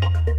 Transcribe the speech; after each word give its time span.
Thank 0.00 0.28
you. 0.28 0.29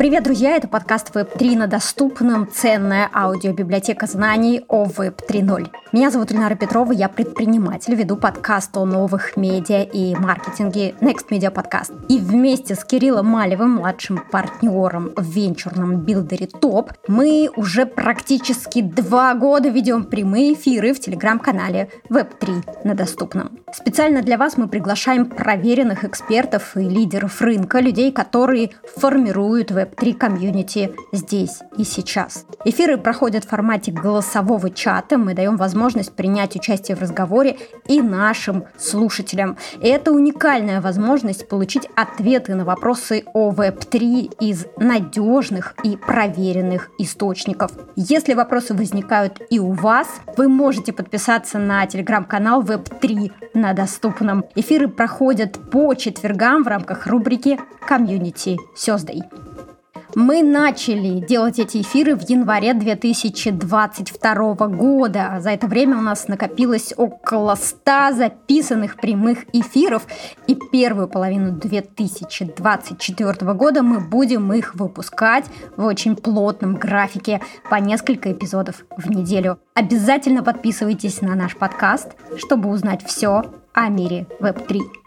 Привет, 0.00 0.24
друзья! 0.24 0.56
Это 0.56 0.66
подкаст 0.66 1.14
Web3 1.14 1.58
на 1.58 1.66
доступном, 1.66 2.50
ценная 2.50 3.10
аудиобиблиотека 3.12 4.06
знаний 4.06 4.64
о 4.66 4.86
Web 4.86 5.20
3.0. 5.28 5.66
Меня 5.92 6.10
зовут 6.10 6.32
Ильнара 6.32 6.54
Петрова, 6.54 6.92
я 6.92 7.10
предприниматель, 7.10 7.94
веду 7.94 8.16
подкаст 8.16 8.74
о 8.78 8.86
новых 8.86 9.36
медиа 9.36 9.82
и 9.82 10.14
маркетинге 10.14 10.94
Next 11.02 11.28
Media 11.28 11.52
Podcast. 11.52 11.92
И 12.08 12.16
вместе 12.18 12.76
с 12.76 12.84
Кириллом 12.84 13.26
Малевым, 13.26 13.72
младшим 13.72 14.24
партнером 14.30 15.12
в 15.16 15.22
венчурном 15.22 16.00
билдере 16.00 16.46
ТОП, 16.46 16.92
мы 17.06 17.50
уже 17.54 17.84
практически 17.84 18.80
два 18.80 19.34
года 19.34 19.68
ведем 19.68 20.04
прямые 20.04 20.54
эфиры 20.54 20.94
в 20.94 21.00
телеграм-канале 21.00 21.90
Web3 22.08 22.84
на 22.84 22.94
доступном. 22.94 23.58
Специально 23.74 24.22
для 24.22 24.38
вас 24.38 24.56
мы 24.56 24.66
приглашаем 24.66 25.26
проверенных 25.26 26.04
экспертов 26.04 26.78
и 26.78 26.80
лидеров 26.80 27.42
рынка, 27.42 27.80
людей, 27.80 28.12
которые 28.12 28.70
формируют 28.96 29.70
веб 29.70 29.89
Web3 29.90 30.14
комьюнити 30.14 30.92
здесь 31.12 31.60
и 31.76 31.84
сейчас. 31.84 32.46
Эфиры 32.64 32.98
проходят 32.98 33.44
в 33.44 33.48
формате 33.48 33.92
голосового 33.92 34.70
чата. 34.70 35.18
Мы 35.18 35.34
даем 35.34 35.56
возможность 35.56 36.12
принять 36.12 36.56
участие 36.56 36.96
в 36.96 37.00
разговоре 37.00 37.56
и 37.86 38.00
нашим 38.00 38.64
слушателям. 38.76 39.56
И 39.80 39.88
это 39.88 40.12
уникальная 40.12 40.80
возможность 40.80 41.48
получить 41.48 41.88
ответы 41.96 42.54
на 42.54 42.64
вопросы 42.64 43.24
о 43.32 43.52
Web3 43.52 44.36
из 44.40 44.66
надежных 44.76 45.74
и 45.82 45.96
проверенных 45.96 46.90
источников. 46.98 47.72
Если 47.96 48.34
вопросы 48.34 48.74
возникают 48.74 49.40
и 49.50 49.58
у 49.58 49.72
вас, 49.72 50.08
вы 50.36 50.48
можете 50.48 50.92
подписаться 50.92 51.58
на 51.58 51.86
телеграм-канал 51.86 52.62
Web3 52.62 53.32
на 53.54 53.72
доступном. 53.72 54.44
Эфиры 54.54 54.88
проходят 54.88 55.58
по 55.70 55.94
четвергам 55.94 56.62
в 56.62 56.68
рамках 56.68 57.06
рубрики 57.06 57.58
«Комьюнити 57.86 58.58
Сёздой». 58.76 59.22
Мы 60.14 60.42
начали 60.42 61.20
делать 61.20 61.58
эти 61.58 61.82
эфиры 61.82 62.16
в 62.16 62.28
январе 62.28 62.74
2022 62.74 64.54
года. 64.68 65.38
За 65.40 65.50
это 65.50 65.66
время 65.66 65.98
у 65.98 66.00
нас 66.00 66.28
накопилось 66.28 66.94
около 66.96 67.54
100 67.54 68.12
записанных 68.12 68.96
прямых 68.96 69.44
эфиров. 69.52 70.06
И 70.46 70.54
первую 70.54 71.08
половину 71.08 71.52
2024 71.52 73.54
года 73.54 73.82
мы 73.82 74.00
будем 74.00 74.52
их 74.52 74.74
выпускать 74.74 75.44
в 75.76 75.84
очень 75.84 76.16
плотном 76.16 76.74
графике 76.74 77.40
по 77.68 77.76
несколько 77.76 78.32
эпизодов 78.32 78.84
в 78.96 79.10
неделю. 79.10 79.58
Обязательно 79.74 80.42
подписывайтесь 80.42 81.20
на 81.20 81.34
наш 81.34 81.56
подкаст, 81.56 82.08
чтобы 82.36 82.70
узнать 82.70 83.04
все 83.06 83.44
о 83.72 83.88
мире 83.88 84.26
Web3. 84.40 84.99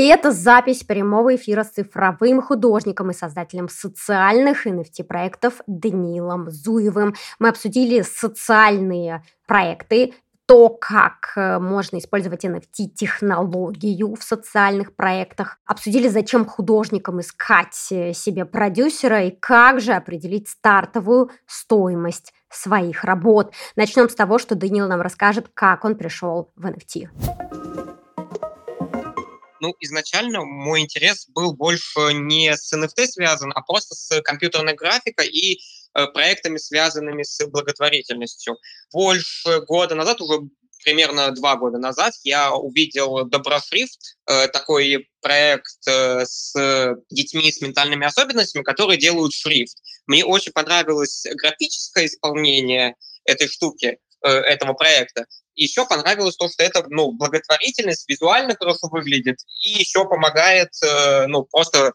И 0.00 0.06
это 0.06 0.32
запись 0.32 0.82
прямого 0.82 1.36
эфира 1.36 1.62
с 1.62 1.72
цифровым 1.72 2.40
художником 2.40 3.10
и 3.10 3.14
создателем 3.14 3.68
социальных 3.68 4.66
NFT-проектов 4.66 5.60
Даниилом 5.66 6.50
Зуевым. 6.50 7.14
Мы 7.38 7.50
обсудили 7.50 8.00
социальные 8.00 9.22
проекты, 9.46 10.14
то, 10.46 10.70
как 10.70 11.34
э, 11.36 11.58
можно 11.58 11.98
использовать 11.98 12.46
NFT-технологию 12.46 14.14
в 14.14 14.22
социальных 14.22 14.96
проектах. 14.96 15.58
Обсудили, 15.66 16.08
зачем 16.08 16.46
художникам 16.46 17.20
искать 17.20 17.76
э, 17.90 18.14
себе 18.14 18.46
продюсера 18.46 19.24
и 19.24 19.30
как 19.30 19.82
же 19.82 19.92
определить 19.92 20.48
стартовую 20.48 21.30
стоимость 21.44 22.32
своих 22.48 23.04
работ. 23.04 23.52
Начнем 23.76 24.08
с 24.08 24.14
того, 24.14 24.38
что 24.38 24.54
Даниил 24.54 24.88
нам 24.88 25.02
расскажет, 25.02 25.50
как 25.52 25.84
он 25.84 25.94
пришел 25.94 26.50
в 26.56 26.64
NFT. 26.64 27.69
Ну, 29.60 29.74
изначально 29.80 30.44
мой 30.44 30.80
интерес 30.80 31.26
был 31.28 31.54
больше 31.54 32.12
не 32.14 32.56
с 32.56 32.72
NFT 32.72 33.06
связан, 33.06 33.52
а 33.54 33.60
просто 33.60 33.94
с 33.94 34.22
компьютерной 34.22 34.74
графикой 34.74 35.28
и 35.28 35.60
э, 35.94 36.06
проектами, 36.06 36.56
связанными 36.56 37.22
с 37.22 37.46
благотворительностью. 37.46 38.56
Больше 38.92 39.60
года 39.66 39.94
назад, 39.94 40.22
уже 40.22 40.48
примерно 40.82 41.30
два 41.32 41.56
года 41.56 41.78
назад, 41.78 42.14
я 42.24 42.54
увидел 42.54 43.26
Доброфрифт, 43.26 44.16
э, 44.26 44.48
такой 44.48 45.10
проект 45.20 45.86
э, 45.86 46.24
с 46.24 46.54
детьми 47.10 47.52
с 47.52 47.60
ментальными 47.60 48.06
особенностями, 48.06 48.62
которые 48.62 48.98
делают 48.98 49.34
шрифт. 49.34 49.76
Мне 50.06 50.24
очень 50.24 50.52
понравилось 50.52 51.26
графическое 51.34 52.06
исполнение 52.06 52.96
этой 53.24 53.46
штуки, 53.46 53.98
этого 54.22 54.74
проекта 54.74 55.24
еще 55.64 55.86
понравилось 55.86 56.36
то, 56.36 56.48
что 56.48 56.62
это 56.62 56.84
ну, 56.88 57.12
благотворительность, 57.12 58.08
визуально 58.08 58.56
хорошо 58.58 58.88
выглядит, 58.90 59.38
и 59.62 59.70
еще 59.70 60.08
помогает 60.08 60.70
э, 60.82 61.26
ну, 61.26 61.44
просто 61.44 61.92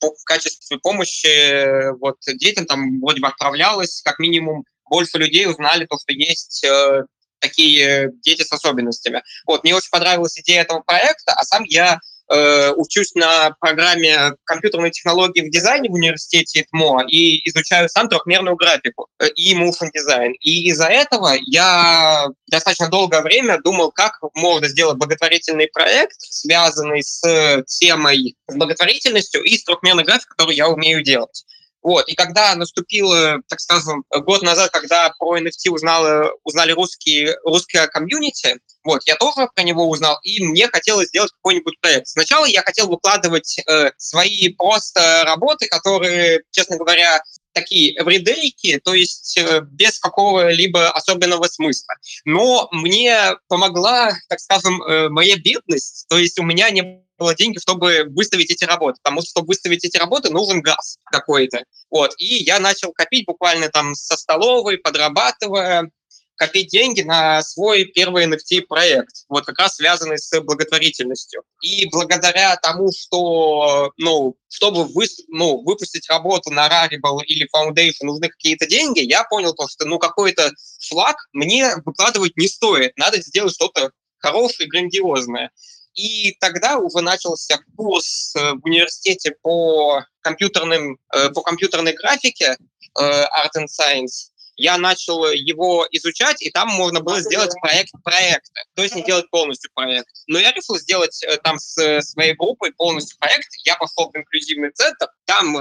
в 0.00 0.24
качестве 0.24 0.78
помощи 0.78 1.92
вот, 1.98 2.18
детям 2.26 2.66
там 2.66 3.00
вроде 3.00 3.20
бы 3.20 3.28
отправлялось, 3.28 4.02
как 4.02 4.18
минимум 4.18 4.64
больше 4.88 5.18
людей 5.18 5.46
узнали 5.48 5.86
то, 5.86 5.96
что 5.98 6.12
есть 6.12 6.64
э, 6.64 7.04
такие 7.38 8.10
дети 8.22 8.42
с 8.42 8.52
особенностями. 8.52 9.22
Вот, 9.46 9.64
мне 9.64 9.74
очень 9.74 9.90
понравилась 9.90 10.38
идея 10.38 10.62
этого 10.62 10.80
проекта, 10.80 11.32
а 11.32 11.44
сам 11.44 11.64
я 11.64 11.98
э, 12.30 12.72
учусь 12.72 13.14
на 13.14 13.50
программе 13.60 14.32
компьютерной 14.44 14.90
технологии 14.90 15.46
в 15.46 15.50
дизайне 15.50 15.88
в 15.88 15.92
университете 15.92 16.64
ТМО 16.70 17.04
и 17.08 17.48
изучаю 17.48 17.88
сам 17.88 18.08
трехмерную 18.08 18.56
графику 18.56 19.08
э, 19.18 19.28
и 19.34 19.54
motion 19.54 19.90
дизайн. 19.92 20.32
И 20.40 20.68
из-за 20.68 20.86
этого 20.86 21.32
я 21.40 22.26
достаточно 22.50 22.88
долгое 22.88 23.22
время 23.22 23.60
думал, 23.62 23.90
как 23.90 24.18
можно 24.34 24.68
сделать 24.68 24.96
благотворительный 24.96 25.68
проект, 25.72 26.16
связанный 26.20 27.02
с 27.02 27.62
темой 27.66 28.36
с 28.48 28.54
благотворительностью 28.54 29.42
и 29.42 29.56
с 29.56 29.64
трехмерной 29.64 30.04
графикой, 30.04 30.30
которую 30.36 30.56
я 30.56 30.68
умею 30.68 31.02
делать. 31.02 31.44
Вот. 31.84 32.08
И 32.08 32.14
когда 32.14 32.56
наступил, 32.56 33.10
так 33.46 33.60
скажем, 33.60 34.04
год 34.10 34.42
назад, 34.42 34.70
когда 34.72 35.12
про 35.18 35.38
NFT 35.38 35.70
узнали, 35.70 36.30
узнали 36.42 36.72
русские, 36.72 37.36
русское 37.44 37.86
комьюнити, 37.86 38.58
вот, 38.84 39.00
я 39.06 39.16
тоже 39.16 39.48
про 39.54 39.62
него 39.62 39.88
узнал, 39.88 40.18
и 40.22 40.44
мне 40.44 40.68
хотелось 40.68 41.08
сделать 41.08 41.32
какой-нибудь 41.32 41.80
проект. 41.80 42.06
Сначала 42.08 42.44
я 42.44 42.62
хотел 42.62 42.88
выкладывать 42.88 43.58
э, 43.58 43.90
свои 43.96 44.48
просто 44.48 45.22
работы, 45.24 45.68
которые, 45.68 46.42
честно 46.50 46.76
говоря, 46.76 47.22
такие 47.52 47.98
everyday, 47.98 48.78
то 48.84 48.92
есть 48.92 49.38
э, 49.38 49.62
без 49.62 49.98
какого-либо 49.98 50.90
особенного 50.90 51.44
смысла. 51.44 51.94
Но 52.26 52.68
мне 52.72 53.36
помогла, 53.48 54.12
так 54.28 54.40
скажем, 54.40 54.82
э, 54.82 55.08
моя 55.08 55.36
бедность, 55.36 56.06
то 56.10 56.18
есть 56.18 56.38
у 56.38 56.42
меня 56.42 56.68
не 56.68 57.04
было 57.24 57.34
денег, 57.34 57.60
чтобы 57.60 58.04
выставить 58.10 58.50
эти 58.50 58.64
работы, 58.64 58.98
потому 59.02 59.22
что, 59.22 59.30
чтобы 59.30 59.48
выставить 59.48 59.84
эти 59.84 59.96
работы, 59.96 60.30
нужен 60.30 60.60
газ 60.60 60.98
какой-то. 61.04 61.64
Вот. 61.90 62.12
И 62.18 62.42
я 62.44 62.60
начал 62.60 62.92
копить 62.92 63.24
буквально 63.26 63.70
там 63.70 63.94
со 63.94 64.16
столовой, 64.16 64.76
подрабатывая, 64.76 65.90
копить 66.36 66.68
деньги 66.68 67.00
на 67.00 67.42
свой 67.42 67.84
первый 67.84 68.26
NFT-проект, 68.26 69.24
вот 69.28 69.46
как 69.46 69.58
раз 69.58 69.76
связанный 69.76 70.18
с 70.18 70.40
благотворительностью. 70.40 71.42
И 71.62 71.88
благодаря 71.90 72.56
тому, 72.56 72.90
что, 72.92 73.92
ну, 73.96 74.36
чтобы 74.48 74.84
вы, 74.84 75.06
ну, 75.28 75.62
выпустить 75.62 76.08
работу 76.10 76.50
на 76.50 76.68
Rarible 76.68 77.22
или 77.24 77.48
Foundation, 77.54 78.02
нужны 78.02 78.28
какие-то 78.28 78.66
деньги, 78.66 79.00
я 79.00 79.24
понял 79.24 79.54
то, 79.54 79.66
что, 79.68 79.86
ну, 79.86 79.98
какой-то 79.98 80.50
флаг 80.88 81.16
мне 81.32 81.70
выкладывать 81.84 82.36
не 82.36 82.48
стоит. 82.48 82.92
Надо 82.98 83.22
сделать 83.22 83.54
что-то 83.54 83.92
хорошее, 84.18 84.68
грандиозное. 84.68 85.50
И 85.94 86.36
тогда 86.40 86.78
уже 86.78 87.00
начался 87.00 87.58
курс 87.76 88.34
э, 88.36 88.52
в 88.54 88.64
университете 88.64 89.34
по, 89.42 90.04
компьютерным, 90.20 90.98
э, 91.14 91.30
по 91.30 91.42
компьютерной 91.42 91.92
графике 91.92 92.56
э, 92.56 93.00
Art 93.00 93.52
and 93.56 93.66
Science. 93.66 94.30
Я 94.56 94.76
начал 94.76 95.24
его 95.32 95.86
изучать, 95.90 96.42
и 96.42 96.50
там 96.50 96.68
можно 96.68 97.00
было 97.00 97.20
сделать 97.20 97.52
проект 97.60 97.90
проекта, 98.04 98.62
то 98.74 98.84
есть 98.84 98.94
не 98.94 99.02
делать 99.02 99.28
полностью 99.30 99.68
проект. 99.74 100.08
Но 100.28 100.38
я 100.38 100.52
решил 100.52 100.78
сделать 100.78 101.24
там 101.42 101.58
с 101.58 102.02
своей 102.02 102.34
группой 102.34 102.72
полностью 102.72 103.18
проект. 103.18 103.48
Я 103.64 103.74
пошел 103.76 104.12
в 104.12 104.16
инклюзивный 104.16 104.70
центр, 104.70 105.08
там 105.24 105.56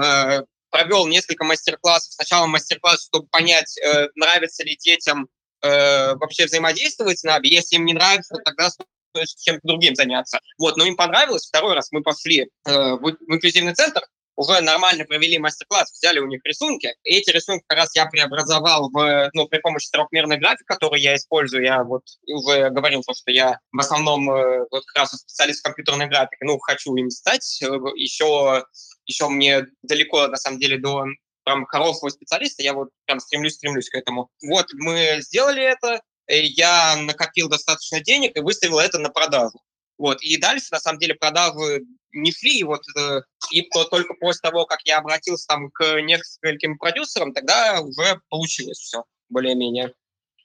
провел 0.69 1.07
несколько 1.07 1.43
мастер-классов. 1.43 2.13
Сначала 2.13 2.45
мастер-класс, 2.45 3.05
чтобы 3.05 3.25
понять, 3.29 3.79
нравится 4.13 4.63
ли 4.63 4.77
детям 4.77 5.27
вообще 5.63 6.45
взаимодействовать 6.45 7.17
с 7.17 7.23
нами. 7.23 7.47
Если 7.47 7.77
им 7.77 7.85
не 7.85 7.93
нравится, 7.93 8.35
тогда 8.45 8.69
чем-то 9.37 9.61
другим 9.63 9.95
заняться. 9.95 10.39
Вот, 10.57 10.77
но 10.77 10.85
им 10.85 10.95
понравилось. 10.95 11.47
Второй 11.47 11.75
раз 11.75 11.91
мы 11.91 12.01
пошли 12.01 12.49
э, 12.65 12.93
в, 12.93 12.99
в 12.99 13.33
инклюзивный 13.33 13.73
центр, 13.73 14.01
уже 14.35 14.61
нормально 14.61 15.05
провели 15.05 15.37
мастер-класс, 15.37 15.91
взяли 15.91 16.19
у 16.19 16.27
них 16.27 16.41
рисунки. 16.43 16.95
И 17.03 17.15
эти 17.15 17.29
рисунки 17.29 17.63
как 17.67 17.77
раз 17.77 17.95
я 17.95 18.05
преобразовал 18.07 18.89
в, 18.89 19.29
ну, 19.33 19.47
при 19.47 19.59
помощи 19.59 19.89
трехмерной 19.91 20.37
графики, 20.37 20.65
которую 20.65 21.01
я 21.01 21.15
использую. 21.15 21.63
Я 21.63 21.83
вот 21.83 22.03
уже 22.27 22.69
говорил, 22.69 23.03
что 23.03 23.31
я 23.31 23.59
в 23.71 23.79
основном 23.79 24.29
э, 24.31 24.65
вот 24.71 24.83
как 24.85 25.03
раз 25.03 25.11
специалист 25.11 25.63
компьютерной 25.63 26.07
графики. 26.07 26.43
Ну, 26.43 26.57
хочу 26.59 26.95
им 26.95 27.09
стать. 27.09 27.61
Еще, 27.95 28.65
еще 29.05 29.29
мне 29.29 29.67
далеко, 29.83 30.27
на 30.27 30.37
самом 30.37 30.59
деле, 30.59 30.77
до 30.77 31.05
прям 31.43 31.65
хорошего 31.65 32.09
специалиста. 32.09 32.63
Я 32.63 32.73
вот 32.73 32.89
прям 33.05 33.19
стремлюсь-стремлюсь 33.19 33.89
к 33.89 33.95
этому. 33.95 34.29
Вот 34.47 34.67
мы 34.73 35.17
сделали 35.19 35.61
это. 35.61 36.01
Я 36.27 36.95
накопил 36.97 37.49
достаточно 37.49 37.99
денег 37.99 38.37
и 38.37 38.41
выставил 38.41 38.79
это 38.79 38.99
на 38.99 39.09
продажу. 39.09 39.59
Вот. 39.97 40.21
И 40.21 40.37
дальше, 40.37 40.67
на 40.71 40.79
самом 40.79 40.99
деле, 40.99 41.15
продажи 41.15 41.83
не 42.11 42.31
шли. 42.31 42.59
И 42.59 42.63
вот 42.63 42.81
э, 42.97 43.21
и 43.51 43.61
то, 43.69 43.85
только 43.85 44.13
после 44.15 44.41
того, 44.41 44.65
как 44.65 44.79
я 44.85 44.97
обратился 44.97 45.47
там 45.47 45.69
к 45.71 46.01
нескольким 46.01 46.77
продюсерам, 46.77 47.33
тогда 47.33 47.81
уже 47.81 48.19
получилось 48.29 48.79
все 48.79 49.03
более-менее. 49.29 49.93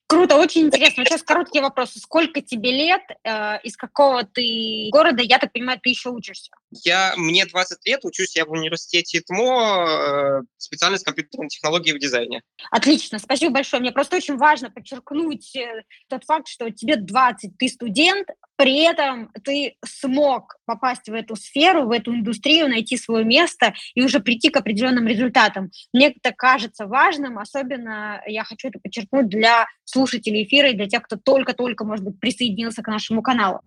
Круто, 0.07 0.37
очень 0.37 0.63
интересно. 0.63 1.05
Сейчас 1.05 1.23
короткий 1.23 1.61
вопрос. 1.61 1.93
Сколько 1.93 2.41
тебе 2.41 2.73
лет, 2.73 3.03
э, 3.25 3.61
из 3.63 3.77
какого 3.77 4.25
ты 4.25 4.89
города? 4.91 5.23
Я 5.23 5.39
так 5.39 5.53
понимаю, 5.53 5.79
ты 5.83 5.91
еще 5.91 6.11
учишься. 6.11 6.51
Я, 6.71 7.15
мне 7.17 7.47
20 7.47 7.87
лет, 7.87 8.05
учусь 8.05 8.37
я 8.37 8.45
в 8.45 8.51
университете 8.51 9.21
ТМО, 9.21 10.43
э, 10.43 10.43
специальность 10.59 11.05
компьютерной 11.05 11.49
технологии 11.49 11.93
в 11.93 11.99
дизайне. 11.99 12.43
Отлично, 12.71 13.19
спасибо 13.19 13.53
большое. 13.53 13.81
Мне 13.81 13.93
просто 13.93 14.17
очень 14.17 14.37
важно 14.37 14.71
подчеркнуть 14.71 15.57
э, 15.57 15.83
тот 16.09 16.25
факт, 16.25 16.47
что 16.49 16.71
тебе 16.71 16.97
20, 16.97 17.57
ты 17.59 17.69
студент, 17.69 18.29
при 18.57 18.83
этом 18.83 19.31
ты 19.45 19.77
смог 19.85 20.57
попасть 20.67 21.09
в 21.09 21.15
эту 21.15 21.37
сферу, 21.37 21.87
в 21.87 21.91
эту 21.91 22.15
индустрию, 22.15 22.69
найти 22.69 22.97
свое 22.99 23.25
место 23.25 23.75
и 23.95 24.03
уже 24.03 24.21
прийти 24.21 24.51
к 24.51 24.57
определенным 24.57 25.07
результатам. 25.07 25.71
Мне 25.95 26.09
это 26.09 26.35
кажется 26.35 26.87
важным, 26.87 27.39
особенно 27.39 28.21
я 28.27 28.45
хочу 28.45 28.69
это 28.69 28.79
подчеркнуть 28.79 29.29
для 29.29 29.67
слушателей 29.85 30.45
эфира 30.45 30.71
и 30.71 30.75
для 30.75 30.87
тех, 30.87 31.03
кто 31.03 31.17
только-только, 31.17 31.85
может 31.85 32.05
быть, 32.05 32.21
присоединился 32.21 32.83
к 32.83 32.89
нашему 32.89 33.23
каналу 33.23 33.63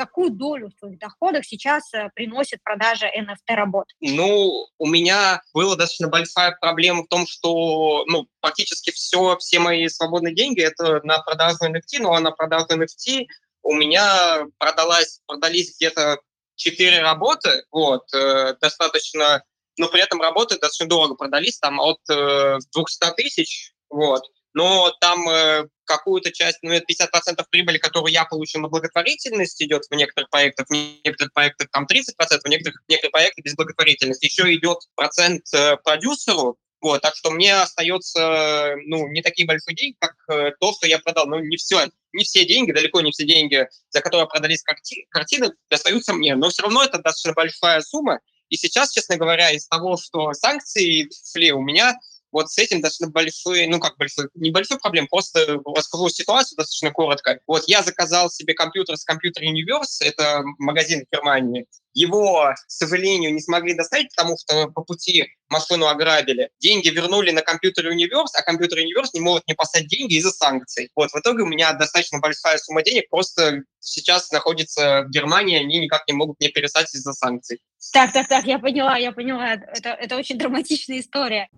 какую 0.00 0.30
долю 0.30 0.70
в 0.70 0.80
твоих 0.80 0.98
доходах 0.98 1.44
сейчас 1.44 1.92
э, 1.92 2.08
приносит 2.14 2.62
продажа 2.62 3.06
NFT-работ? 3.06 3.84
Ну, 4.00 4.66
у 4.78 4.86
меня 4.86 5.42
была 5.52 5.76
достаточно 5.76 6.08
большая 6.08 6.56
проблема 6.58 7.02
в 7.02 7.08
том, 7.08 7.26
что 7.26 8.04
ну, 8.06 8.26
практически 8.40 8.92
все, 8.92 9.36
все 9.36 9.58
мои 9.58 9.86
свободные 9.88 10.34
деньги 10.34 10.62
это 10.62 11.02
на 11.04 11.18
продажу 11.18 11.58
NFT, 11.64 12.02
а 12.04 12.18
на 12.20 12.30
продажу 12.30 12.68
NFT 12.70 13.26
у 13.62 13.74
меня 13.74 14.46
продалась, 14.56 15.20
продались 15.26 15.76
где-то 15.76 16.20
четыре 16.54 17.02
работы, 17.02 17.64
вот, 17.70 18.04
э, 18.14 18.54
достаточно, 18.58 19.44
но 19.76 19.88
при 19.88 20.00
этом 20.00 20.22
работы 20.22 20.54
достаточно 20.54 20.88
дорого 20.88 21.14
продались, 21.14 21.58
там 21.58 21.78
от 21.78 22.00
э, 22.10 22.58
200 22.74 23.14
тысяч, 23.18 23.74
вот, 23.90 24.22
но 24.54 24.92
там 25.02 25.28
э, 25.28 25.68
какую-то 25.90 26.30
часть, 26.30 26.58
ну, 26.62 26.70
это 26.70 26.84
50% 26.88 27.44
прибыли, 27.50 27.78
которую 27.78 28.12
я 28.12 28.24
получил 28.24 28.60
на 28.60 28.68
благотворительность, 28.68 29.60
идет 29.62 29.82
в 29.90 29.94
некоторых 29.94 30.30
проектах, 30.30 30.66
в 30.68 30.72
некоторых 30.72 31.32
проектах 31.32 31.68
там 31.70 31.84
30%, 31.84 32.40
в 32.44 32.48
некоторых, 32.48 32.80
некоторых 32.88 33.12
проектах 33.12 33.44
без 33.44 33.54
благотворительности. 33.56 34.26
Еще 34.26 34.54
идет 34.54 34.78
процент 34.94 35.42
э, 35.52 35.76
продюсеру, 35.78 36.58
вот, 36.80 37.02
так 37.02 37.14
что 37.14 37.30
мне 37.30 37.54
остается, 37.54 38.74
ну, 38.86 39.08
не 39.08 39.20
такие 39.20 39.46
большие 39.46 39.74
деньги, 39.74 39.96
как 39.98 40.14
э, 40.28 40.52
то, 40.60 40.72
что 40.72 40.86
я 40.86 40.98
продал. 40.98 41.26
Но 41.26 41.40
не 41.40 41.56
все, 41.56 41.88
не 42.12 42.24
все 42.24 42.46
деньги, 42.46 42.72
далеко 42.72 43.00
не 43.00 43.10
все 43.10 43.26
деньги, 43.26 43.68
за 43.90 44.00
которые 44.00 44.28
продались 44.28 44.62
карти- 44.62 45.06
картины, 45.10 45.50
достаются 45.68 46.14
мне. 46.14 46.36
Но 46.36 46.48
все 46.48 46.62
равно 46.62 46.82
это 46.82 46.98
достаточно 46.98 47.32
большая 47.32 47.80
сумма. 47.82 48.20
И 48.48 48.56
сейчас, 48.56 48.92
честно 48.92 49.16
говоря, 49.16 49.50
из 49.50 49.66
того, 49.66 49.96
что 49.96 50.32
санкции 50.32 51.08
шли, 51.32 51.52
у 51.52 51.60
меня 51.60 51.98
вот 52.32 52.50
с 52.50 52.58
этим 52.58 52.80
достаточно 52.80 53.08
большой, 53.08 53.66
ну 53.66 53.80
как 53.80 53.96
большой, 53.96 54.28
небольшой 54.34 54.78
проблем, 54.78 55.06
просто 55.08 55.60
расскажу 55.64 56.08
ситуацию 56.08 56.56
достаточно 56.56 56.90
коротко. 56.90 57.40
Вот 57.46 57.64
я 57.66 57.82
заказал 57.82 58.30
себе 58.30 58.54
компьютер 58.54 58.96
с 58.96 59.06
Computer 59.08 59.42
Universe, 59.42 60.04
это 60.04 60.42
магазин 60.58 61.04
в 61.04 61.14
Германии. 61.14 61.66
Его, 61.92 62.54
к 62.54 62.70
сожалению, 62.70 63.34
не 63.34 63.40
смогли 63.40 63.74
доставить, 63.74 64.14
потому 64.14 64.36
что 64.38 64.68
по 64.68 64.82
пути 64.82 65.26
машину 65.48 65.88
ограбили. 65.88 66.50
Деньги 66.60 66.88
вернули 66.88 67.32
на 67.32 67.40
Computer 67.40 67.84
Universe, 67.84 68.32
а 68.34 68.48
Computer 68.48 68.76
Universe 68.76 69.10
не 69.14 69.20
может 69.20 69.46
не 69.48 69.54
поставить 69.54 69.88
деньги 69.88 70.14
из-за 70.14 70.30
санкций. 70.30 70.90
Вот, 70.94 71.10
в 71.10 71.16
итоге 71.18 71.42
у 71.42 71.46
меня 71.46 71.72
достаточно 71.72 72.20
большая 72.20 72.58
сумма 72.58 72.82
денег 72.82 73.08
просто 73.10 73.62
сейчас 73.80 74.30
находится 74.30 75.02
в 75.06 75.10
Германии, 75.10 75.58
они 75.58 75.78
никак 75.78 76.06
не 76.06 76.14
могут 76.14 76.38
мне 76.38 76.50
перестать 76.50 76.94
из-за 76.94 77.12
санкций. 77.12 77.60
Так, 77.92 78.12
так, 78.12 78.28
так, 78.28 78.44
я 78.44 78.58
поняла, 78.58 78.96
я 78.96 79.10
поняла. 79.10 79.54
Это, 79.54 79.90
это 79.90 80.16
очень 80.16 80.38
драматичная 80.38 81.00
история 81.00 81.48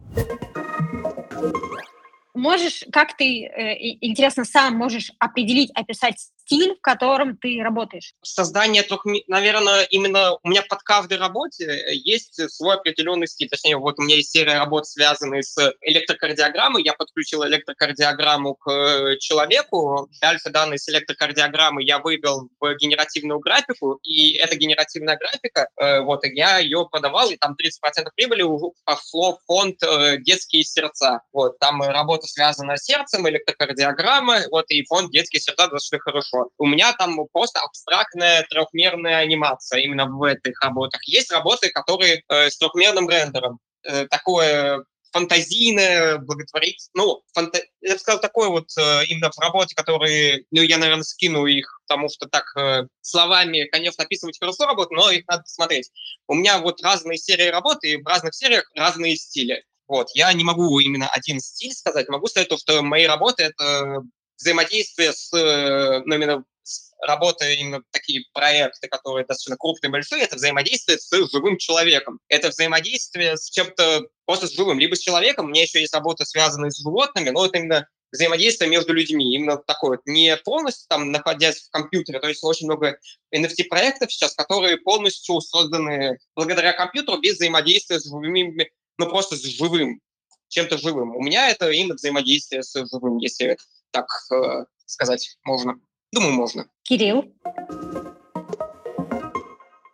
можешь, 2.34 2.84
как 2.92 3.16
ты, 3.16 3.44
э, 3.44 3.96
интересно, 4.00 4.44
сам 4.44 4.76
можешь 4.76 5.12
определить, 5.18 5.70
описать 5.74 6.30
стиль, 6.44 6.74
в 6.76 6.80
котором 6.80 7.36
ты 7.36 7.60
работаешь? 7.62 8.14
Создание 8.22 8.82
трех, 8.82 9.04
наверное, 9.26 9.84
именно 9.90 10.36
у 10.42 10.48
меня 10.48 10.62
под 10.62 10.82
каждой 10.82 11.18
работе 11.18 11.64
э, 11.64 11.94
есть 11.94 12.50
свой 12.50 12.76
определенный 12.76 13.26
стиль. 13.26 13.48
Точнее, 13.48 13.76
вот 13.76 13.98
у 13.98 14.02
меня 14.02 14.16
есть 14.16 14.30
серия 14.30 14.58
работ, 14.58 14.86
связанные 14.86 15.42
с 15.42 15.56
электрокардиограммой. 15.80 16.82
Я 16.82 16.94
подключил 16.94 17.44
электрокардиограмму 17.44 18.54
к 18.54 18.70
э, 18.70 19.18
человеку. 19.18 20.08
Дальше 20.20 20.50
данные 20.50 20.78
с 20.78 20.88
электрокардиограммы 20.88 21.82
я 21.82 21.98
вывел 21.98 22.48
в 22.60 22.74
генеративную 22.76 23.40
графику, 23.40 23.98
и 24.02 24.34
эта 24.34 24.56
генеративная 24.56 25.16
графика, 25.16 25.68
э, 25.76 26.00
вот, 26.00 26.24
я 26.24 26.58
ее 26.58 26.86
продавал, 26.90 27.30
и 27.30 27.36
там 27.36 27.56
30% 27.56 28.08
прибыли 28.14 28.42
пошло 28.84 29.36
в 29.36 29.44
фонд 29.46 29.78
«Детские 30.20 30.64
сердца». 30.64 31.22
Вот, 31.32 31.58
там 31.58 31.82
работа 31.82 32.26
связана 32.26 32.76
с 32.76 32.84
сердцем, 32.84 33.28
электрокардиограмма, 33.28 34.40
вот, 34.50 34.70
и 34.70 34.84
фонд 34.84 35.10
«Детские 35.10 35.40
сердца» 35.40 35.68
достаточно 35.68 35.98
хорошо 35.98 36.31
хорошо. 36.32 36.50
У 36.58 36.67
меня 36.67 36.93
там 36.93 37.19
просто 37.32 37.61
абстрактная 37.61 38.46
трехмерная 38.49 39.19
анимация 39.19 39.81
именно 39.81 40.06
в 40.06 40.23
этих 40.23 40.61
работах. 40.62 41.02
Есть 41.05 41.32
работы, 41.32 41.70
которые 41.70 42.23
э, 42.29 42.50
с 42.50 42.58
трехмерным 42.58 43.08
рендером. 43.08 43.58
Э, 43.84 44.06
такое 44.06 44.84
фантазийное, 45.12 46.17
благотворительное, 46.17 46.90
ну, 46.94 47.23
фанта... 47.34 47.61
я 47.82 47.93
бы 47.93 47.99
сказал, 47.99 48.19
такое 48.19 48.49
вот 48.49 48.70
э, 48.79 49.05
именно 49.08 49.31
в 49.31 49.38
работе, 49.38 49.75
которые, 49.75 50.46
ну, 50.50 50.62
я, 50.62 50.79
наверное, 50.79 51.02
скину 51.02 51.44
их, 51.44 51.82
потому 51.87 52.08
что 52.08 52.26
так 52.26 52.44
э, 52.56 52.87
словами, 53.02 53.64
конечно, 53.70 54.05
описывать 54.05 54.38
хорошо 54.38 54.64
работу, 54.64 54.94
но 54.94 55.11
их 55.11 55.26
надо 55.29 55.43
посмотреть. 55.43 55.90
У 56.29 56.34
меня 56.34 56.61
вот 56.61 56.82
разные 56.82 57.19
серии 57.19 57.49
работы, 57.49 57.93
и 57.93 58.02
в 58.02 58.06
разных 58.06 58.34
сериях 58.34 58.64
разные 58.75 59.17
стили. 59.17 59.62
Вот, 59.87 60.08
я 60.14 60.32
не 60.32 60.44
могу 60.44 60.81
именно 60.81 61.08
один 61.08 61.40
стиль 61.40 61.75
сказать, 61.75 62.08
могу 62.08 62.26
сказать 62.29 62.49
то, 62.49 62.56
что 62.56 62.81
мои 62.81 63.05
работы— 63.05 63.43
это 63.58 64.02
взаимодействие 64.42 65.12
с, 65.12 65.32
э, 65.32 66.02
ну, 66.04 66.14
именно 66.14 66.44
с 66.62 66.92
работой 67.00 67.56
именно 67.56 67.82
такие 67.90 68.24
проекты, 68.32 68.88
которые 68.88 69.26
достаточно 69.26 69.56
крупные, 69.56 69.90
большие, 69.90 70.22
это 70.22 70.36
взаимодействие 70.36 70.98
с 70.98 71.10
живым 71.30 71.58
человеком. 71.58 72.20
Это 72.28 72.48
взаимодействие 72.48 73.36
с 73.36 73.50
чем-то 73.50 74.02
просто 74.24 74.46
с 74.46 74.52
живым, 74.52 74.78
либо 74.78 74.94
с 74.94 75.00
человеком. 75.00 75.46
У 75.46 75.48
меня 75.48 75.62
еще 75.62 75.81
есть 75.81 75.94
работа, 75.94 76.24
связанная 76.24 76.70
с 76.70 76.81
животными, 76.81 77.31
но 77.31 77.46
это 77.46 77.58
именно 77.58 77.88
взаимодействие 78.12 78.70
между 78.70 78.93
людьми, 78.93 79.34
именно 79.34 79.56
такое, 79.56 79.98
не 80.05 80.36
полностью 80.36 80.86
там 80.88 81.10
находясь 81.10 81.62
в 81.62 81.70
компьютере, 81.70 82.20
то 82.20 82.28
есть 82.28 82.44
очень 82.44 82.67
много 82.67 82.98
NFT-проектов 83.34 84.12
сейчас, 84.12 84.34
которые 84.34 84.76
полностью 84.76 85.40
созданы 85.40 86.19
благодаря 86.36 86.74
компьютеру 86.74 87.19
без 87.19 87.36
взаимодействия 87.36 87.98
с 87.98 88.05
живыми, 88.05 88.70
ну 88.98 89.08
просто 89.08 89.36
с 89.36 89.43
живым, 89.43 90.00
чем-то 90.48 90.76
живым. 90.76 91.17
У 91.17 91.22
меня 91.22 91.48
это 91.48 91.70
именно 91.70 91.94
взаимодействие 91.94 92.62
с 92.62 92.74
живым, 92.90 93.17
если 93.17 93.56
так 93.93 94.06
э, 94.32 94.65
сказать 94.87 95.37
можно. 95.44 95.75
Думаю, 96.13 96.34
можно. 96.34 96.67
Кирилл? 96.82 97.32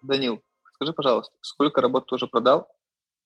Данил, 0.03 0.43
скажи, 0.75 0.93
пожалуйста, 0.93 1.35
сколько 1.43 1.81
работ 1.81 2.09
ты 2.09 2.15
уже 2.15 2.27
продал? 2.27 2.69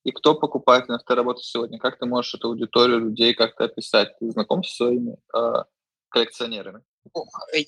И 0.03 0.11
кто 0.11 0.35
покупает 0.35 0.89
на 0.89 0.99
вторую 0.99 1.23
работу 1.23 1.41
сегодня? 1.41 1.79
Как 1.79 1.97
ты 1.97 2.05
можешь 2.05 2.35
эту 2.35 2.49
аудиторию 2.49 2.99
людей 2.99 3.33
как-то 3.33 3.65
описать? 3.65 4.17
Ты 4.19 4.29
знаком 4.31 4.63
со 4.63 4.75
своими 4.75 5.15
э, 5.33 5.63
коллекционерами? 6.09 6.83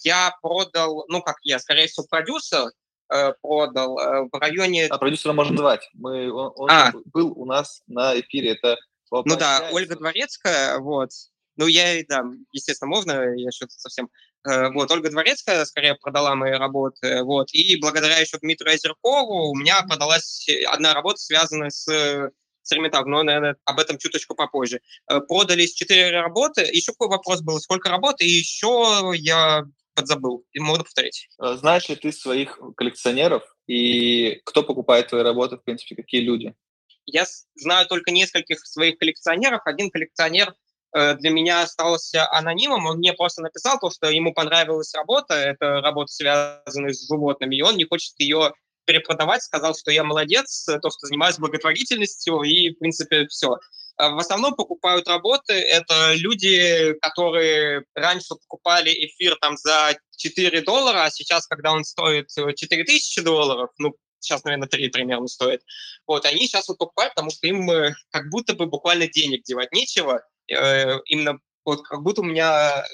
Я 0.03 0.35
продал, 0.41 1.05
ну 1.07 1.21
как 1.21 1.37
я, 1.43 1.59
скорее 1.59 1.87
всего, 1.87 2.05
продюсер, 2.09 2.71
э, 3.13 3.33
продал 3.41 3.97
э, 3.97 4.27
в 4.29 4.37
районе... 4.37 4.87
А 4.87 4.97
продюсера 4.97 5.31
можно 5.31 5.57
звать. 5.57 5.89
Мы, 5.93 6.29
он 6.31 6.51
он 6.55 6.69
а. 6.69 6.91
был 7.05 7.31
у 7.31 7.45
нас 7.45 7.81
на 7.87 8.19
эфире. 8.19 8.51
Это 8.51 8.77
ну 9.11 9.37
да, 9.37 9.69
Ольга 9.71 9.95
Дворецкая, 9.95 10.79
вот. 10.79 11.11
Ну, 11.57 11.67
я, 11.67 12.03
да, 12.07 12.23
естественно, 12.51 12.89
можно, 12.89 13.33
я 13.35 13.51
что-то 13.51 13.73
совсем... 13.73 14.09
Э, 14.47 14.69
вот, 14.71 14.91
Ольга 14.91 15.09
Дворецкая 15.09 15.65
скорее 15.65 15.95
продала 15.95 16.35
мои 16.35 16.51
работы, 16.51 17.23
вот, 17.23 17.53
и 17.53 17.79
благодаря 17.79 18.19
еще 18.19 18.37
Дмитрию 18.37 18.73
Озеркову 18.73 19.51
у 19.51 19.55
меня 19.55 19.81
продалась 19.83 20.47
одна 20.67 20.93
работа, 20.93 21.17
связанная 21.19 21.69
с 21.69 21.87
с 22.65 22.73
Эрмитажем, 22.73 23.11
но, 23.11 23.21
наверное, 23.23 23.55
об 23.65 23.79
этом 23.79 23.99
чуточку 23.99 24.33
попозже. 24.33 24.81
Э, 25.07 25.19
продались 25.21 25.73
четыре 25.73 26.09
работы. 26.09 26.61
Еще 26.61 26.93
какой 26.93 27.09
вопрос 27.09 27.41
был? 27.41 27.59
Сколько 27.59 27.89
работ? 27.89 28.21
И 28.21 28.27
еще 28.27 29.11
я 29.15 29.65
подзабыл. 29.93 30.45
И 30.51 30.59
можно 30.59 30.83
повторить. 30.83 31.29
Э, 31.39 31.55
знаешь 31.57 31.87
ли 31.89 31.95
ты 31.95 32.11
своих 32.11 32.59
коллекционеров 32.75 33.43
И 33.67 34.41
кто 34.45 34.63
покупает 34.63 35.09
твои 35.09 35.21
работы, 35.21 35.57
в 35.57 35.63
принципе, 35.63 35.95
какие 35.95 36.21
люди? 36.21 36.55
Я 37.05 37.25
знаю 37.55 37.87
только 37.87 38.09
нескольких 38.09 38.65
своих 38.65 38.97
коллекционеров. 38.97 39.61
Один 39.65 39.91
коллекционер 39.91 40.49
э, 40.49 40.53
для 40.95 41.29
меня 41.29 41.61
остался 41.61 42.29
анонимом. 42.31 42.85
Он 42.85 42.97
мне 42.97 43.13
просто 43.13 43.41
написал 43.41 43.79
то, 43.79 43.89
что 43.89 44.09
ему 44.09 44.33
понравилась 44.33 44.93
работа. 44.93 45.33
Это 45.33 45.81
работа, 45.81 46.11
связанная 46.11 46.93
с 46.93 47.07
животными, 47.07 47.57
и 47.57 47.61
он 47.61 47.75
не 47.75 47.85
хочет 47.85 48.13
ее 48.17 48.53
перепродавать. 48.85 49.43
Сказал, 49.43 49.75
что 49.75 49.91
я 49.91 50.03
молодец, 50.03 50.65
то, 50.65 50.89
что 50.89 51.07
занимаюсь 51.07 51.37
благотворительностью, 51.37 52.41
и, 52.43 52.69
в 52.71 52.79
принципе, 52.79 53.27
все. 53.27 53.57
А 53.97 54.09
в 54.09 54.17
основном 54.17 54.55
покупают 54.55 55.07
работы. 55.07 55.53
Это 55.53 56.13
люди, 56.15 56.93
которые 57.01 57.85
раньше 57.93 58.35
покупали 58.35 58.91
эфир 58.91 59.37
там 59.39 59.57
за 59.57 59.97
4 60.17 60.61
доллара, 60.61 61.03
а 61.03 61.11
сейчас, 61.11 61.47
когда 61.47 61.71
он 61.71 61.83
стоит 61.83 62.29
4000 62.29 63.21
долларов, 63.21 63.69
ну, 63.77 63.95
сейчас, 64.19 64.43
наверное, 64.43 64.67
3 64.67 64.89
примерно 64.89 65.27
стоит. 65.27 65.61
Вот, 66.07 66.25
они 66.25 66.47
сейчас 66.47 66.67
вот 66.67 66.77
покупают, 66.77 67.13
потому 67.15 67.31
что 67.31 67.47
им 67.47 67.69
э, 67.71 67.93
как 68.11 68.29
будто 68.29 68.53
бы 68.53 68.65
буквально 68.65 69.07
денег 69.07 69.43
девать 69.43 69.71
нечего. 69.71 70.23
Э, 70.51 70.99
именно 71.05 71.39
вот 71.63 71.81
как 71.83 72.01
будто 72.01 72.21
у 72.21 72.25
меня 72.25 72.85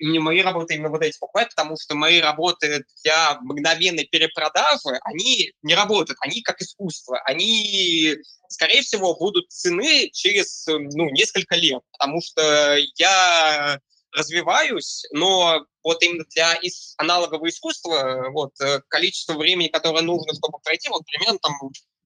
не 0.00 0.18
мои 0.18 0.40
работы 0.40 0.74
именно 0.74 0.88
вот 0.90 1.02
эти 1.02 1.18
покупают, 1.18 1.50
потому 1.50 1.76
что 1.78 1.94
мои 1.94 2.20
работы 2.20 2.84
для 3.04 3.38
мгновенной 3.40 4.06
перепродажи, 4.06 4.98
они 5.04 5.52
не 5.62 5.74
работают, 5.74 6.18
они 6.22 6.42
как 6.42 6.60
искусство, 6.60 7.20
они, 7.24 8.16
скорее 8.48 8.82
всего, 8.82 9.14
будут 9.14 9.50
цены 9.50 10.10
через 10.12 10.66
ну, 10.66 11.10
несколько 11.10 11.54
лет, 11.56 11.82
потому 11.92 12.20
что 12.22 12.76
я 12.96 13.78
развиваюсь, 14.12 15.04
но 15.12 15.66
вот 15.84 16.02
именно 16.02 16.24
для 16.34 16.54
ис- 16.56 16.94
аналогового 16.96 17.48
искусства 17.48 18.30
вот, 18.32 18.52
э, 18.60 18.80
количество 18.88 19.34
времени, 19.34 19.68
которое 19.68 20.02
нужно, 20.02 20.34
чтобы 20.34 20.58
пройти, 20.64 20.88
вот 20.88 21.04
примерно 21.04 21.38
там, 21.38 21.52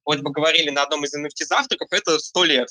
вроде 0.05 0.23
бы 0.23 0.31
говорили 0.31 0.71
на 0.71 0.83
одном 0.83 1.05
из 1.05 1.15
NFT-завтраков, 1.15 1.89
это 1.93 2.19
100 2.19 2.45
лет. 2.45 2.69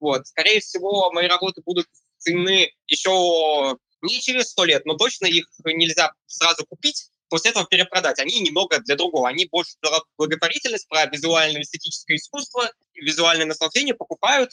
Вот. 0.00 0.26
Скорее 0.26 0.60
всего, 0.60 1.10
мои 1.12 1.26
работы 1.26 1.62
будут 1.64 1.86
цены 2.18 2.72
еще 2.86 3.76
не 4.02 4.20
через 4.20 4.50
100 4.50 4.64
лет, 4.64 4.86
но 4.86 4.94
точно 4.94 5.26
их 5.26 5.46
нельзя 5.64 6.12
сразу 6.26 6.66
купить, 6.66 7.10
после 7.28 7.50
этого 7.50 7.66
перепродать. 7.66 8.18
Они 8.18 8.40
немного 8.40 8.78
для 8.80 8.96
другого. 8.96 9.28
Они 9.28 9.46
больше 9.46 9.72
про 9.80 10.00
благотворительность, 10.18 10.88
про 10.88 11.06
визуальное 11.06 11.62
эстетическое 11.62 12.16
искусство, 12.16 12.70
визуальное 12.94 13.46
наслаждение 13.46 13.94
покупают, 13.94 14.50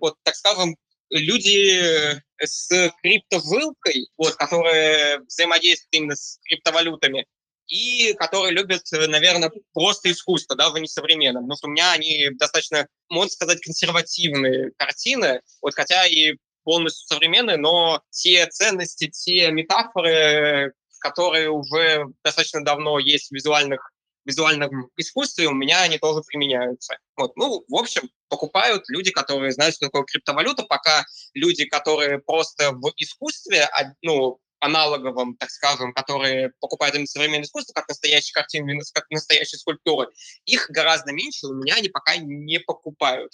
вот, 0.00 0.16
так 0.22 0.36
скажем, 0.36 0.76
люди 1.08 2.20
с 2.38 2.92
криптовылкой, 3.02 4.08
вот, 4.16 4.34
которые 4.34 5.20
взаимодействуют 5.20 5.92
именно 5.92 6.14
с 6.14 6.38
криптовалютами, 6.44 7.26
и 7.70 8.14
которые 8.14 8.52
любят, 8.52 8.82
наверное, 8.90 9.50
просто 9.72 10.10
искусство, 10.10 10.56
да, 10.56 10.70
в 10.70 10.78
несовременном. 10.78 11.46
Но 11.46 11.54
у 11.62 11.68
меня 11.68 11.92
они 11.92 12.28
достаточно, 12.32 12.86
можно 13.08 13.30
сказать, 13.30 13.60
консервативные 13.60 14.72
картины, 14.76 15.40
вот, 15.62 15.74
хотя 15.74 16.04
и 16.06 16.34
полностью 16.64 17.06
современные, 17.06 17.56
но 17.56 18.02
те 18.10 18.46
ценности, 18.46 19.08
те 19.08 19.50
метафоры, 19.52 20.74
которые 21.00 21.48
уже 21.50 22.06
достаточно 22.22 22.62
давно 22.62 22.98
есть 22.98 23.30
в 23.30 23.34
визуальных 23.34 23.90
визуальном 24.26 24.90
искусстве, 24.98 25.46
у 25.46 25.54
меня 25.54 25.80
они 25.80 25.98
тоже 25.98 26.20
применяются. 26.26 26.98
Вот. 27.16 27.34
Ну, 27.36 27.64
в 27.66 27.74
общем, 27.74 28.10
покупают 28.28 28.84
люди, 28.88 29.10
которые 29.10 29.50
знают, 29.52 29.74
что 29.74 29.86
такое 29.86 30.02
криптовалюта, 30.04 30.64
пока 30.64 31.04
люди, 31.32 31.64
которые 31.64 32.18
просто 32.18 32.72
в 32.72 32.92
искусстве, 32.96 33.62
а, 33.64 33.94
ну, 34.02 34.38
аналоговом, 34.60 35.36
так 35.36 35.50
скажем, 35.50 35.92
которые 35.92 36.52
покупают 36.60 36.94
именно 36.94 37.06
современное 37.06 37.44
искусство, 37.44 37.72
как 37.72 37.88
настоящие 37.88 38.34
картины, 38.34 38.78
как 38.92 39.10
настоящие 39.10 39.58
скульптуры, 39.58 40.08
их 40.44 40.68
гораздо 40.70 41.12
меньше, 41.12 41.46
у 41.46 41.54
меня 41.54 41.74
они 41.76 41.88
пока 41.88 42.16
не 42.16 42.58
покупают 42.58 43.32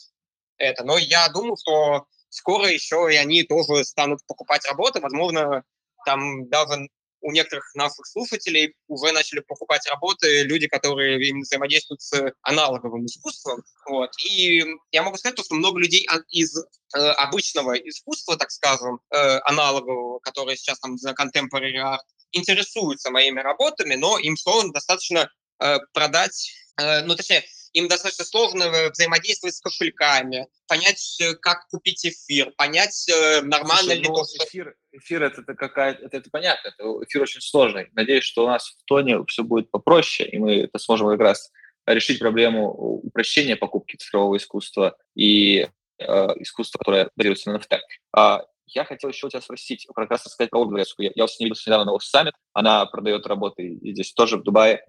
это. 0.56 0.84
Но 0.84 0.98
я 0.98 1.28
думаю, 1.28 1.56
что 1.60 2.06
скоро 2.28 2.68
еще 2.68 3.08
и 3.12 3.16
они 3.16 3.42
тоже 3.42 3.84
станут 3.84 4.20
покупать 4.26 4.64
работы. 4.66 5.00
Возможно, 5.00 5.64
там 6.04 6.48
даже 6.48 6.88
у 7.20 7.32
некоторых 7.32 7.74
наших 7.74 8.06
слушателей 8.06 8.74
уже 8.88 9.12
начали 9.12 9.40
покупать 9.40 9.86
работы 9.88 10.42
люди, 10.44 10.66
которые 10.66 11.28
именно 11.28 11.42
взаимодействуют 11.42 12.02
с 12.02 12.32
аналоговым 12.42 13.06
искусством. 13.06 13.62
Вот. 13.88 14.10
И 14.24 14.64
я 14.92 15.02
могу 15.02 15.16
сказать, 15.16 15.38
что 15.38 15.54
много 15.54 15.78
людей 15.78 16.06
из 16.30 16.56
э, 16.56 16.98
обычного 16.98 17.74
искусства, 17.74 18.36
так 18.36 18.50
скажем, 18.50 19.00
э, 19.10 19.38
аналогового, 19.44 20.18
которые 20.20 20.56
сейчас 20.56 20.78
там 20.78 20.98
за 20.98 21.10
contemporary 21.10 21.76
art, 21.76 21.98
интересуются 22.32 23.10
моими 23.10 23.40
работами, 23.40 23.94
но 23.94 24.18
им 24.18 24.36
сложно 24.36 24.72
достаточно 24.72 25.30
э, 25.60 25.78
продать, 25.92 26.52
ну, 26.78 27.16
точнее, 27.16 27.42
им 27.76 27.88
достаточно 27.88 28.24
сложно 28.24 28.70
взаимодействовать 28.90 29.54
с 29.54 29.60
кошельками, 29.60 30.46
понять, 30.66 31.18
э, 31.20 31.34
как 31.34 31.68
купить 31.68 32.06
эфир, 32.06 32.50
понять, 32.52 33.06
э, 33.10 33.42
нормально 33.42 33.92
Слушай, 33.92 33.98
ли 33.98 34.08
ну, 34.08 34.14
то, 34.14 34.24
что... 34.24 34.44
Эфир, 34.46 34.74
эфир 34.92 35.22
это, 35.22 35.42
это 35.42 35.54
какая 35.54 35.92
это, 35.92 36.16
это 36.16 36.30
понятно, 36.30 36.68
это 36.68 36.84
эфир 37.04 37.22
очень 37.22 37.42
сложный. 37.42 37.88
Надеюсь, 37.92 38.24
что 38.24 38.44
у 38.44 38.46
нас 38.46 38.70
в 38.70 38.84
тоне 38.86 39.22
все 39.26 39.44
будет 39.44 39.70
попроще, 39.70 40.26
и 40.26 40.38
мы 40.38 40.62
это 40.62 40.78
сможем 40.78 41.08
как 41.08 41.20
раз 41.20 41.52
решить 41.84 42.18
проблему 42.18 42.70
упрощения 42.70 43.56
покупки 43.56 43.96
цифрового 43.96 44.38
искусства 44.38 44.96
и 45.14 45.68
э, 45.98 46.06
искусства, 46.40 46.78
которое 46.78 47.10
базируется 47.14 47.50
на 47.50 47.58
NFT. 47.58 47.78
А, 48.16 48.42
я 48.68 48.86
хотел 48.86 49.10
еще 49.10 49.26
у 49.26 49.30
тебя 49.30 49.42
спросить, 49.42 49.86
как 49.94 50.10
раз 50.10 50.22
сказать 50.22 50.48
про 50.48 50.60
Ольгу 50.60 50.78
Я, 50.78 51.10
я 51.14 51.28
с 51.28 51.38
ней 51.38 51.46
виделся 51.46 51.68
недавно 51.68 51.92
на 51.92 51.98
Summit, 51.98 52.32
она 52.54 52.86
продает 52.86 53.26
работы 53.26 53.78
здесь 53.82 54.14
тоже, 54.14 54.38
в 54.38 54.44
Дубае. 54.44 54.82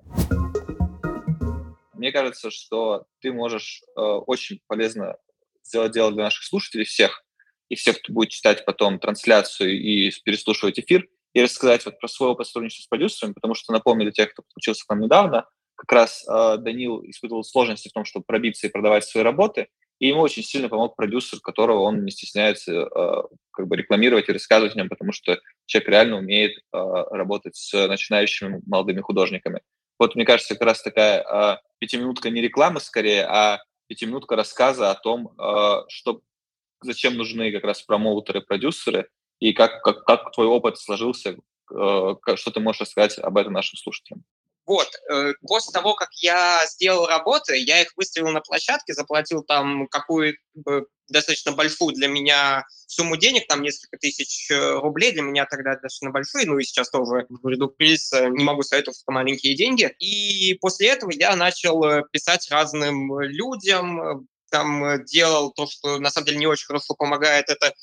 Мне 1.98 2.12
кажется, 2.12 2.52
что 2.52 3.06
ты 3.22 3.34
можешь 3.34 3.82
э, 3.96 4.02
очень 4.02 4.62
полезно 4.68 5.18
сделать 5.64 5.92
дело 5.92 6.12
для 6.12 6.24
наших 6.24 6.44
слушателей 6.44 6.86
всех, 6.86 7.24
и 7.70 7.76
всех, 7.76 8.00
кто 8.00 8.14
будет 8.14 8.30
читать 8.30 8.66
потом 8.66 9.00
трансляцию 9.00 9.78
и 9.80 10.12
переслушивать 10.24 10.80
эфир, 10.80 11.08
и 11.34 11.42
рассказать 11.42 11.86
вот 11.86 12.00
про 12.00 12.08
свой 12.08 12.30
опыт 12.30 12.48
сотрудничества 12.48 12.84
с 12.84 12.88
продюсерами, 12.88 13.34
потому 13.34 13.54
что, 13.54 13.74
напомню, 13.74 14.06
для 14.06 14.12
тех, 14.12 14.32
кто 14.32 14.44
подключился 14.44 14.86
к 14.86 14.90
нам 14.90 15.02
недавно, 15.02 15.46
как 15.76 15.92
раз 15.92 16.26
э, 16.28 16.58
Данил 16.58 17.04
испытывал 17.06 17.44
сложности 17.44 17.90
в 17.90 17.94
том, 17.94 18.06
чтобы 18.06 18.26
пробиться 18.26 18.68
и 18.68 18.72
продавать 18.72 19.06
свои 19.06 19.24
работы, 19.24 19.68
и 20.00 20.08
ему 20.08 20.22
очень 20.22 20.44
сильно 20.44 20.70
помог 20.70 20.96
продюсер, 20.96 21.40
которого 21.40 21.82
он 21.82 22.04
не 22.04 22.12
стесняется 22.12 22.72
э, 22.74 23.24
как 23.52 23.68
бы 23.68 23.76
рекламировать 23.76 24.30
и 24.30 24.34
рассказывать 24.34 24.76
о 24.76 24.78
нем, 24.80 24.90
потому 24.90 25.12
что 25.12 25.40
человек 25.66 25.90
реально 25.90 26.18
умеет 26.18 26.58
э, 26.58 26.60
работать 26.72 27.56
с 27.56 27.88
начинающими 27.88 28.62
молодыми 28.66 29.02
художниками. 29.02 29.62
Вот, 30.00 30.16
мне 30.16 30.26
кажется, 30.26 30.56
как 30.56 30.68
раз 30.68 30.82
такая 30.82 31.24
э, 31.24 31.58
пятиминутка 31.80 32.30
не 32.30 32.42
рекламы 32.42 32.80
скорее, 32.80 33.26
а 33.26 33.60
пятиминутка 33.88 34.36
рассказа 34.36 34.92
о 34.92 34.96
том, 34.96 35.30
э, 35.40 35.84
что, 35.90 36.22
зачем 36.82 37.16
нужны 37.16 37.52
как 37.52 37.64
раз 37.64 37.82
промоутеры, 37.82 38.42
продюсеры, 38.42 39.10
и 39.40 39.54
как, 39.54 39.82
как, 39.84 40.04
как 40.06 40.32
твой 40.32 40.48
опыт 40.48 40.78
сложился, 40.78 41.38
э, 41.72 42.16
что 42.36 42.52
ты 42.52 42.60
можешь 42.60 42.82
рассказать 42.82 43.18
об 43.20 43.38
этом 43.38 43.54
нашим 43.54 43.78
слушателям. 43.78 44.24
Вот, 44.68 44.90
э, 45.10 45.34
после 45.48 45.72
того, 45.72 45.96
как 45.96 46.10
я 46.16 46.62
сделал 46.68 47.08
работы, 47.08 47.58
я 47.58 47.82
их 47.82 47.94
выставил 47.96 48.32
на 48.32 48.42
площадке, 48.42 48.94
заплатил 48.94 49.42
там 49.42 49.88
какую-то 49.88 50.40
достаточно 51.08 51.54
большую 51.54 51.96
для 51.96 52.10
меня 52.10 52.66
сумму 52.86 53.16
денег, 53.16 53.48
там 53.48 53.62
несколько 53.62 53.98
тысяч 53.98 54.52
э, 54.52 54.80
рублей, 54.80 55.14
для 55.14 55.22
меня 55.22 55.46
тогда 55.46 55.72
достаточно 55.72 56.12
большие, 56.12 56.46
ну 56.46 56.60
и 56.60 56.66
сейчас 56.66 56.90
тоже 56.90 57.28
в 57.30 57.48
ряду 57.48 57.70
кризиса 57.70 58.28
не 58.28 58.44
могу 58.44 58.62
советовать, 58.62 59.00
что 59.00 59.10
маленькие 59.14 59.56
деньги. 59.56 59.90
И 60.00 60.56
после 60.56 60.90
этого 60.90 61.12
я 61.12 61.38
начал 61.38 61.82
э, 61.86 62.04
писать 62.12 62.52
разным 62.52 63.22
людям, 63.22 64.28
там 64.52 65.06
делал 65.06 65.54
то, 65.54 65.66
что 65.68 65.98
на 65.98 66.10
самом 66.10 66.26
деле 66.26 66.40
не 66.40 66.48
очень 66.48 66.68
хорошо 66.68 66.94
помогает, 66.94 67.50
это 67.50 67.74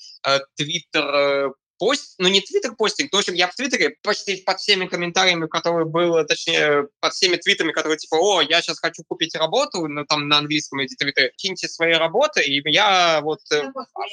Твиттер 0.56 1.54
пост, 1.84 2.14
ну 2.18 2.28
не 2.28 2.40
твиттер 2.40 2.74
постинг, 2.76 3.12
в 3.12 3.16
общем, 3.16 3.34
я 3.34 3.46
в 3.46 3.54
твиттере 3.54 3.96
почти 4.02 4.36
под 4.36 4.58
всеми 4.58 4.86
комментариями, 4.86 5.46
которые 5.46 5.84
было, 5.84 6.24
точнее, 6.24 6.88
под 7.00 7.12
всеми 7.12 7.36
твитами, 7.36 7.72
которые 7.72 7.98
типа, 7.98 8.14
о, 8.14 8.40
я 8.40 8.62
сейчас 8.62 8.78
хочу 8.78 9.02
купить 9.06 9.34
работу, 9.34 9.86
ну 9.86 10.06
там 10.06 10.26
на 10.28 10.38
английском 10.38 10.78
эти 10.78 10.94
твиты, 10.94 11.32
киньте 11.36 11.68
свои 11.68 11.92
работы, 11.92 12.42
и 12.42 12.62
я 12.70 13.20
вот 13.22 13.40
э, 13.52 13.64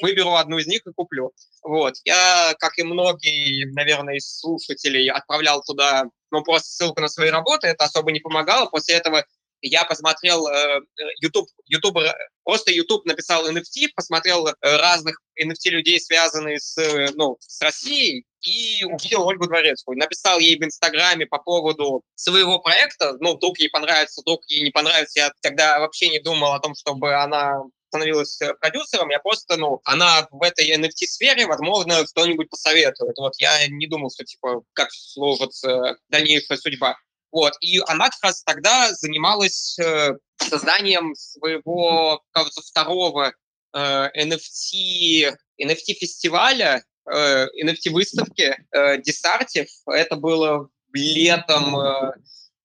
выберу 0.02 0.34
одну 0.34 0.58
из 0.58 0.66
них 0.66 0.82
и 0.86 0.92
куплю. 0.92 1.32
Вот, 1.62 1.94
я, 2.04 2.54
как 2.58 2.78
и 2.78 2.82
многие, 2.82 3.72
наверное, 3.72 4.16
из 4.16 4.38
слушателей, 4.38 5.10
отправлял 5.10 5.62
туда, 5.62 6.04
ну, 6.30 6.42
просто 6.42 6.68
ссылку 6.68 7.00
на 7.00 7.08
свои 7.08 7.30
работы, 7.30 7.68
это 7.68 7.84
особо 7.84 8.12
не 8.12 8.20
помогало, 8.20 8.66
после 8.66 8.96
этого 8.96 9.24
я 9.62 9.84
посмотрел 9.84 10.46
э, 10.48 10.80
YouTube, 11.20 11.48
YouTube, 11.66 11.98
просто 12.44 12.72
YouTube 12.72 13.04
написал 13.06 13.48
NFT, 13.48 13.88
посмотрел 13.94 14.48
э, 14.48 14.54
разных 14.62 15.20
NFT 15.40 15.70
людей, 15.70 16.00
связанные 16.00 16.58
с, 16.58 16.76
э, 16.78 17.10
ну, 17.14 17.36
с 17.40 17.60
Россией, 17.62 18.24
и 18.42 18.84
увидел 18.84 19.24
Ольгу 19.26 19.46
Дворецкую. 19.46 19.98
Написал 19.98 20.40
ей 20.40 20.58
в 20.58 20.64
Инстаграме 20.64 21.26
по 21.26 21.38
поводу 21.38 22.02
своего 22.16 22.58
проекта, 22.58 23.16
ну, 23.20 23.36
вдруг 23.36 23.58
ей 23.58 23.70
понравится, 23.70 24.20
вдруг 24.20 24.42
ей 24.48 24.62
не 24.62 24.70
понравится. 24.70 25.20
Я 25.20 25.32
тогда 25.40 25.78
вообще 25.78 26.08
не 26.08 26.18
думал 26.18 26.52
о 26.52 26.60
том, 26.60 26.74
чтобы 26.74 27.14
она 27.14 27.62
становилась 27.92 28.38
продюсером, 28.60 29.10
я 29.10 29.18
просто, 29.18 29.58
ну, 29.58 29.80
она 29.84 30.26
в 30.30 30.42
этой 30.42 30.74
NFT-сфере, 30.74 31.46
возможно, 31.46 32.02
кто-нибудь 32.04 32.48
посоветует. 32.48 33.16
Вот 33.18 33.34
я 33.36 33.66
не 33.68 33.86
думал, 33.86 34.10
что, 34.10 34.24
типа, 34.24 34.62
как 34.72 34.90
сложится 34.90 35.96
дальнейшая 36.08 36.56
судьба. 36.56 36.96
Вот. 37.32 37.54
И 37.60 37.80
она 37.86 38.10
как 38.10 38.22
раз 38.22 38.42
тогда 38.44 38.92
занималась 38.92 39.78
э, 39.78 40.12
созданием 40.36 41.14
своего, 41.16 42.22
кажется, 42.30 42.62
второго 42.62 43.32
э, 43.74 44.08
NFT, 44.24 45.34
NFT-фестиваля, 45.60 46.84
э, 47.10 47.46
NFT-выставки 47.64 48.56
э, 48.70 48.98
Десартив. 48.98 49.68
Это 49.86 50.16
было 50.16 50.68
летом 50.92 51.76
э, 51.76 52.12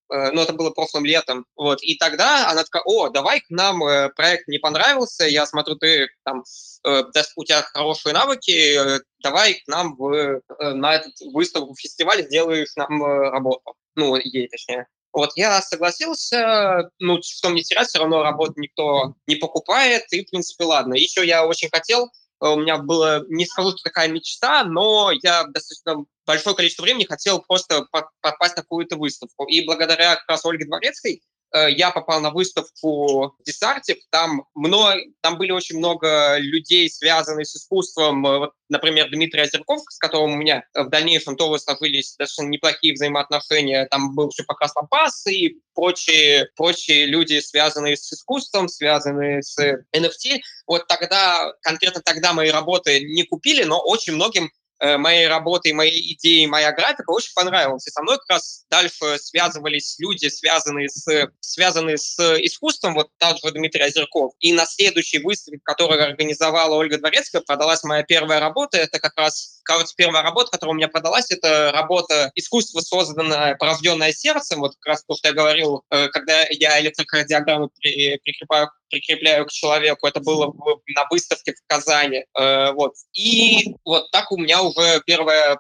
Э, 0.10 0.32
ну, 0.32 0.42
это 0.42 0.54
было 0.54 0.70
прошлым 0.70 1.06
летом, 1.06 1.46
вот, 1.56 1.84
и 1.84 1.98
тогда 1.98 2.50
она 2.50 2.64
такая, 2.64 2.84
о, 2.86 3.10
давай 3.10 3.42
к 3.42 3.50
нам, 3.50 3.84
э, 3.84 4.10
проект 4.10 4.48
не 4.48 4.58
понравился, 4.58 5.26
я 5.26 5.46
смотрю, 5.46 5.76
ты 5.76 6.08
там, 6.24 6.44
э, 6.86 7.04
у 7.36 7.44
тебя 7.44 7.62
хорошие 7.62 8.14
навыки, 8.14 9.02
давай 9.22 9.56
к 9.56 9.68
нам 9.68 9.96
в, 9.96 10.42
на 10.60 10.96
этот 10.96 11.14
выставку, 11.34 11.76
фестиваль, 11.76 12.24
сделаешь 12.24 12.74
нам 12.76 13.04
работу, 13.04 13.76
ну, 13.98 14.16
ей 14.16 14.48
точнее. 14.48 14.88
Вот, 15.12 15.32
я 15.36 15.62
согласился, 15.62 16.90
ну, 17.00 17.20
что 17.22 17.50
мне 17.50 17.64
терять, 17.64 17.88
все 17.88 18.00
равно 18.00 18.24
работу 18.24 18.54
никто 18.58 19.16
не 19.26 19.36
покупает, 19.36 20.04
и, 20.12 20.24
в 20.24 20.30
принципе, 20.30 20.64
ладно. 20.64 20.94
Еще 20.94 21.26
я 21.26 21.46
очень 21.46 21.70
хотел 21.70 22.10
у 22.40 22.56
меня 22.56 22.78
было, 22.78 23.26
не 23.30 23.48
скажу, 23.48 23.72
что 23.72 23.82
такая 23.84 24.10
мечта, 24.10 24.64
но 24.64 25.12
я 25.24 25.44
достаточно 25.46 26.06
большое 26.26 26.56
количество 26.56 26.84
времени 26.84 27.06
хотел 27.06 27.42
просто 27.42 27.88
попасть 28.22 28.56
на 28.56 28.62
какую-то 28.62 28.96
выставку. 28.96 29.46
И 29.46 29.66
благодаря 29.66 30.16
как 30.18 30.30
раз 30.30 30.46
Ольге 30.46 30.66
Дворецкой 30.66 31.24
Э, 31.37 31.37
я 31.54 31.92
попал 31.92 32.22
на 32.22 32.30
выставку 32.30 33.36
Десартив, 33.46 33.98
там, 34.10 34.46
много, 34.56 34.96
там 35.22 35.38
были 35.38 35.52
очень 35.52 35.78
много 35.78 36.38
людей, 36.38 36.90
связанных 36.90 37.48
с 37.48 37.56
искусством, 37.56 38.26
э, 38.26 38.38
вот, 38.40 38.54
например, 38.70 39.10
Дмитрий 39.10 39.42
Озерков, 39.42 39.82
с 39.90 39.98
которым 39.98 40.34
у 40.34 40.36
меня 40.36 40.64
в 40.74 40.90
дальнейшем 40.90 41.38
тоже 41.38 41.60
сложились 41.60 42.16
достаточно 42.18 42.50
неплохие 42.50 42.94
взаимоотношения, 42.94 43.86
там 43.86 44.16
был 44.16 44.30
еще 44.30 44.44
пока 44.44 44.68
Лампас 44.76 45.28
и 45.28 45.58
прочие, 45.74 46.50
прочие 46.56 47.06
люди, 47.06 47.40
связанные 47.40 47.98
с 47.98 48.12
искусством, 48.12 48.68
связанные 48.68 49.42
с 49.42 49.58
NFT. 49.96 50.40
Вот 50.66 50.88
тогда, 50.88 51.54
конкретно 51.62 52.02
тогда 52.02 52.34
мои 52.34 52.50
работы 52.50 53.00
не 53.02 53.24
купили, 53.24 53.64
но 53.64 53.80
очень 53.80 54.14
многим 54.14 54.52
Э, 54.67 54.67
моей 54.80 55.28
работы, 55.28 55.74
моей 55.74 56.14
идеи, 56.14 56.46
моя 56.46 56.72
графика 56.72 57.10
очень 57.12 57.32
понравилась. 57.34 57.88
И 57.88 57.92
со 57.92 58.02
мной 58.02 58.18
как 58.18 58.30
раз 58.30 58.66
дальше 58.70 59.18
связывались 59.20 59.96
люди, 60.00 60.28
связанные 60.28 60.90
с, 60.90 61.30
связанные 61.40 61.98
с 61.98 62.18
искусством, 62.40 62.94
вот 62.94 63.10
тот 63.18 63.40
же 63.44 63.52
Дмитрий 63.52 63.84
Озерков. 63.84 64.34
И 64.40 64.54
на 64.54 64.66
следующей 64.66 65.20
выставке, 65.20 65.60
которую 65.64 66.04
организовала 66.04 66.76
Ольга 66.76 66.98
Дворецкая, 66.98 67.42
продалась 67.42 67.84
моя 67.84 68.04
первая 68.04 68.40
работа. 68.40 68.78
Это 68.78 69.00
как 69.00 69.18
раз, 69.18 69.60
кажется, 69.64 69.96
первая 69.98 70.24
работа, 70.24 70.52
которая 70.52 70.74
у 70.74 70.78
меня 70.78 70.88
продалась, 70.88 71.32
это 71.32 71.72
работа 71.74 72.32
искусства, 72.36 72.82
созданная, 72.82 73.56
порожденная 73.56 74.12
сердцем. 74.14 74.60
Вот 74.60 74.76
как 74.80 74.86
раз 74.94 75.04
то, 75.04 75.16
что 75.16 75.30
я 75.30 75.34
говорил, 75.34 75.84
э, 75.90 76.08
когда 76.10 76.46
я 76.50 76.80
электрокардиограмму 76.82 77.70
прикрепляю 77.80 78.70
прикрепляю 78.90 79.46
к 79.46 79.52
человеку. 79.52 80.08
Это 80.08 80.20
было 80.20 80.54
на 80.96 81.06
выставке 81.10 81.54
в 81.54 81.68
Казани. 81.68 82.26
Э, 82.38 82.72
вот. 82.72 82.94
И 83.14 83.76
вот 83.86 84.10
так 84.12 84.32
у 84.32 84.38
меня 84.38 84.62
уже 84.62 85.02
первая 85.06 85.60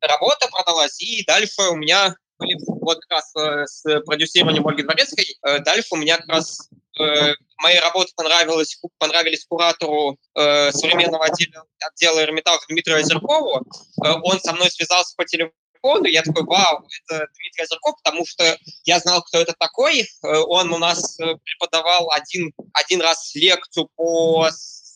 работа 0.00 0.48
продалась, 0.48 1.00
и 1.00 1.24
дальше 1.26 1.62
у 1.70 1.76
меня 1.76 2.14
были 2.38 2.56
вот 2.66 2.98
как 3.00 3.10
раз 3.10 3.32
э, 3.36 3.66
с 3.66 4.00
продюсированием 4.02 4.66
Ольги 4.66 4.82
Дворецкой. 4.82 5.26
Э, 5.42 5.58
дальше 5.60 5.88
у 5.92 5.96
меня 5.96 6.18
как 6.18 6.28
раз 6.28 6.68
мои 7.58 7.78
работы 7.78 8.12
понравились, 8.16 8.80
понравились 8.98 9.46
куратору 9.46 10.18
э, 10.34 10.70
современного 10.72 11.26
отдела, 11.26 11.64
отдела 11.80 12.22
Эрмитажа 12.22 12.60
Дмитрию 12.68 12.98
Озеркову. 12.98 13.62
Э, 14.04 14.12
он 14.22 14.40
со 14.40 14.52
мной 14.52 14.70
связался 14.70 15.14
по 15.16 15.24
телефону, 15.24 15.54
телефону, 15.86 16.06
я 16.06 16.22
такой, 16.22 16.44
вау, 16.44 16.86
это 17.04 17.26
Дмитрий 17.38 17.64
Озерков, 17.64 17.96
потому 18.02 18.26
что 18.26 18.56
я 18.84 18.98
знал, 18.98 19.22
кто 19.22 19.38
это 19.38 19.54
такой. 19.58 20.00
Э, 20.00 20.38
он 20.46 20.72
у 20.72 20.78
нас 20.78 21.18
э, 21.20 21.36
преподавал 21.44 22.10
один, 22.12 22.52
один 22.72 23.00
раз 23.00 23.34
лекцию 23.34 23.88
по 23.96 24.48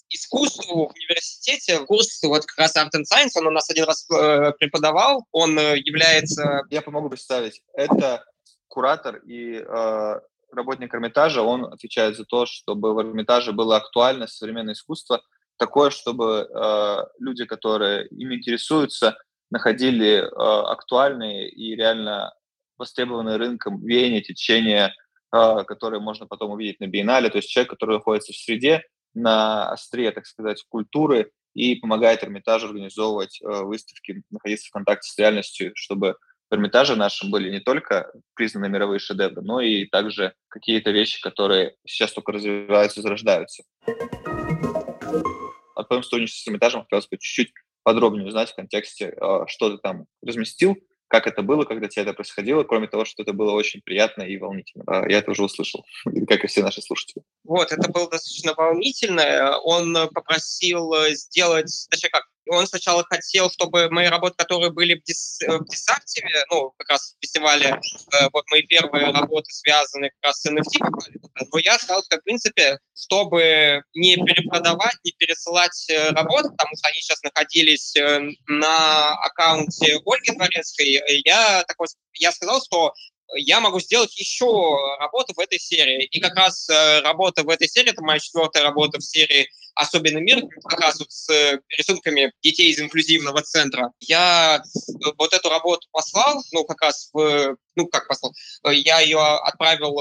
искусству 0.09 0.89
в 0.89 0.93
университете, 0.93 1.79
курс 1.87 2.21
вот 2.25 2.45
как 2.45 2.59
раз 2.59 2.77
Art 2.77 2.91
and 2.97 3.05
Science, 3.13 3.31
он 3.37 3.47
у 3.47 3.51
нас 3.51 3.71
один 3.71 3.85
раз 3.85 4.07
э, 4.11 4.53
преподавал, 4.59 5.25
он 5.31 5.59
э, 5.59 5.79
является... 5.79 6.63
Я 6.71 6.83
помогу 6.83 7.09
представить. 7.09 7.63
Это 7.75 8.25
куратор 8.67 9.17
и 9.17 9.55
э, 9.55 10.21
работник 10.53 10.95
Эрмитажа, 10.95 11.43
он 11.43 11.65
отвечает 11.65 12.17
за 12.17 12.25
то, 12.25 12.47
чтобы 12.47 12.93
в 12.95 13.01
Эрмитаже 13.01 13.53
было 13.53 13.77
актуально 13.77 14.27
современное 14.27 14.75
искусство, 14.75 15.23
такое, 15.57 15.91
чтобы 15.91 16.49
э, 16.53 16.97
люди, 17.21 17.45
которые 17.45 18.09
им 18.09 18.33
интересуются, 18.33 19.17
находили 19.51 20.19
э, 20.19 20.27
актуальные 20.27 21.51
и 21.51 21.75
реально 21.75 22.33
востребованные 22.79 23.37
рынком 23.37 23.85
веяния, 23.85 24.23
течения, 24.23 24.95
э, 25.33 25.65
которые 25.67 26.01
можно 26.01 26.27
потом 26.27 26.53
увидеть 26.53 26.81
на 26.81 26.87
биеннале. 26.87 27.31
То 27.31 27.39
есть 27.39 27.51
человек, 27.51 27.71
который 27.71 27.97
находится 27.97 28.33
в 28.33 28.37
среде, 28.37 28.83
на 29.15 29.71
острие, 29.71 30.13
так 30.13 30.27
сказать, 30.27 30.65
культуры 30.69 31.33
и 31.55 31.75
помогает 31.75 32.23
Эрмитажу 32.23 32.67
организовывать 32.67 33.41
э, 33.43 33.63
выставки, 33.63 34.23
находиться 34.31 34.69
в 34.69 34.73
контакте 34.73 35.11
с 35.11 35.19
реальностью, 35.19 35.73
чтобы 35.75 36.17
в 36.49 36.55
Эрмитаже 36.55 36.97
нашем 36.97 37.31
были 37.31 37.51
не 37.51 37.61
только 37.61 38.11
признаны 38.35 38.69
мировые 38.69 38.99
шедевры, 38.99 39.43
но 39.43 39.61
и 39.61 39.87
также 39.87 40.35
какие-то 40.49 40.91
вещи, 40.91 41.21
которые 41.21 41.77
сейчас 41.87 42.13
только 42.13 42.33
развиваются, 42.33 43.03
зарождаются. 43.03 43.65
О 45.75 45.85
твоем 45.85 46.03
сотрудничестве 46.03 46.43
с 46.43 46.49
Эрмитажем 46.49 46.83
хотелось 46.83 47.09
бы 47.09 47.19
чуть-чуть 47.19 47.53
подробнее 47.83 48.27
узнать 48.27 48.51
в 48.51 48.55
контексте, 48.55 49.15
а, 49.21 49.47
что 49.47 49.71
ты 49.71 49.79
там 49.79 50.07
разместил, 50.23 50.77
как 51.09 51.27
это 51.27 51.43
было, 51.43 51.65
когда 51.65 51.89
тебе 51.89 52.03
это 52.03 52.13
происходило, 52.13 52.63
кроме 52.63 52.87
того, 52.87 53.05
что 53.05 53.23
это 53.23 53.33
было 53.33 53.53
очень 53.53 53.81
приятно 53.83 54.23
и 54.23 54.39
волнительно. 54.39 54.85
А, 54.87 55.11
я 55.11 55.19
это 55.19 55.33
уже 55.33 55.43
услышал, 55.43 55.85
как 56.29 56.45
и 56.45 56.47
все 56.47 56.63
наши 56.63 56.83
слушатели. 56.83 57.23
Вот, 57.45 57.73
это 57.73 57.91
было 57.91 58.09
достаточно 58.09 58.55
волнительно. 58.55 59.59
Он 59.59 59.95
попросил 60.15 60.93
сделать, 61.11 61.87
точнее 61.91 62.11
как, 62.11 62.25
он 62.57 62.67
сначала 62.67 63.05
хотел, 63.05 63.51
чтобы 63.51 63.89
мои 63.91 64.07
работы, 64.07 64.37
которые 64.37 64.73
были 64.73 64.95
в, 64.95 65.03
Дис, 65.05 65.39
в 65.47 65.65
Десактиве, 65.67 66.45
ну, 66.51 66.73
как 66.79 66.91
раз 66.91 67.15
в 67.17 67.25
фестивале, 67.25 67.81
э, 68.13 68.29
вот 68.33 68.45
мои 68.51 68.63
первые 68.63 69.13
работы 69.13 69.53
связаны 69.53 70.11
как 70.11 70.31
раз 70.31 70.41
с 70.41 70.51
NFT 70.51 70.81
но 71.53 71.59
я 71.59 71.79
сказал, 71.79 72.03
что, 72.05 72.19
в 72.19 72.25
принципе, 72.25 72.79
чтобы 72.95 73.83
не 73.95 74.17
перепродавать, 74.17 74.97
не 75.05 75.13
пересылать 75.13 75.87
э, 75.91 76.11
работы, 76.11 76.51
потому 76.51 76.77
что 76.77 76.89
они 76.89 77.01
сейчас 77.01 77.23
находились 77.23 77.97
э, 77.97 78.21
на 78.47 79.15
аккаунте 79.15 79.99
Ольги 80.05 80.33
Дворецкой, 80.33 81.01
я, 81.25 81.65
такой, 81.65 81.89
я 82.15 82.33
сказал, 82.33 82.63
что 82.63 82.93
я 83.35 83.61
могу 83.61 83.81
сделать 83.81 84.17
еще 84.19 84.77
работу 84.99 85.35
в 85.35 85.41
этой 85.41 85.59
серии. 85.59 86.05
И 86.05 86.21
как 86.21 86.35
раз 86.37 86.69
э, 86.69 87.01
работа 87.01 87.43
в 87.43 87.49
этой 87.49 87.69
серии, 87.69 87.91
это 87.91 88.03
моя 88.03 88.19
четвертая 88.19 88.63
работа 88.63 88.99
в 88.99 89.05
серии 89.05 89.49
«Особенный 89.75 90.21
мир», 90.21 90.43
как 90.69 90.81
раз 90.81 90.99
вот 90.99 91.11
с 91.11 91.29
рисунками 91.77 92.33
детей 92.43 92.71
из 92.71 92.81
инклюзивного 92.81 93.43
центра. 93.43 93.93
Я 94.01 94.63
вот 95.17 95.33
эту 95.33 95.49
работу 95.49 95.87
послал, 95.93 96.43
ну, 96.53 96.65
как 96.65 96.83
раз 96.83 97.11
в... 97.13 97.57
Ну, 97.77 97.87
как 97.87 98.09
послал? 98.09 98.35
Я 98.65 99.01
ее 99.01 99.21
отправил 99.21 99.95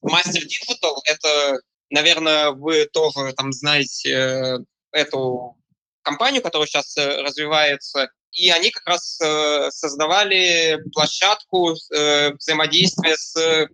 в 0.00 0.06
Master 0.06 0.42
Digital. 0.42 0.96
Это, 1.04 1.60
наверное, 1.90 2.50
вы 2.50 2.86
тоже 2.86 3.32
там 3.34 3.52
знаете 3.52 4.10
э, 4.10 4.58
эту 4.92 5.56
компанию, 6.02 6.42
которая 6.42 6.66
сейчас 6.66 6.96
э, 6.96 7.22
развивается 7.22 8.10
и 8.32 8.50
они 8.50 8.70
как 8.70 8.86
раз 8.86 9.20
э, 9.20 9.70
создавали 9.70 10.78
площадку 10.92 11.74
э, 11.94 12.32
взаимодействия 12.34 13.16
с 13.16 13.68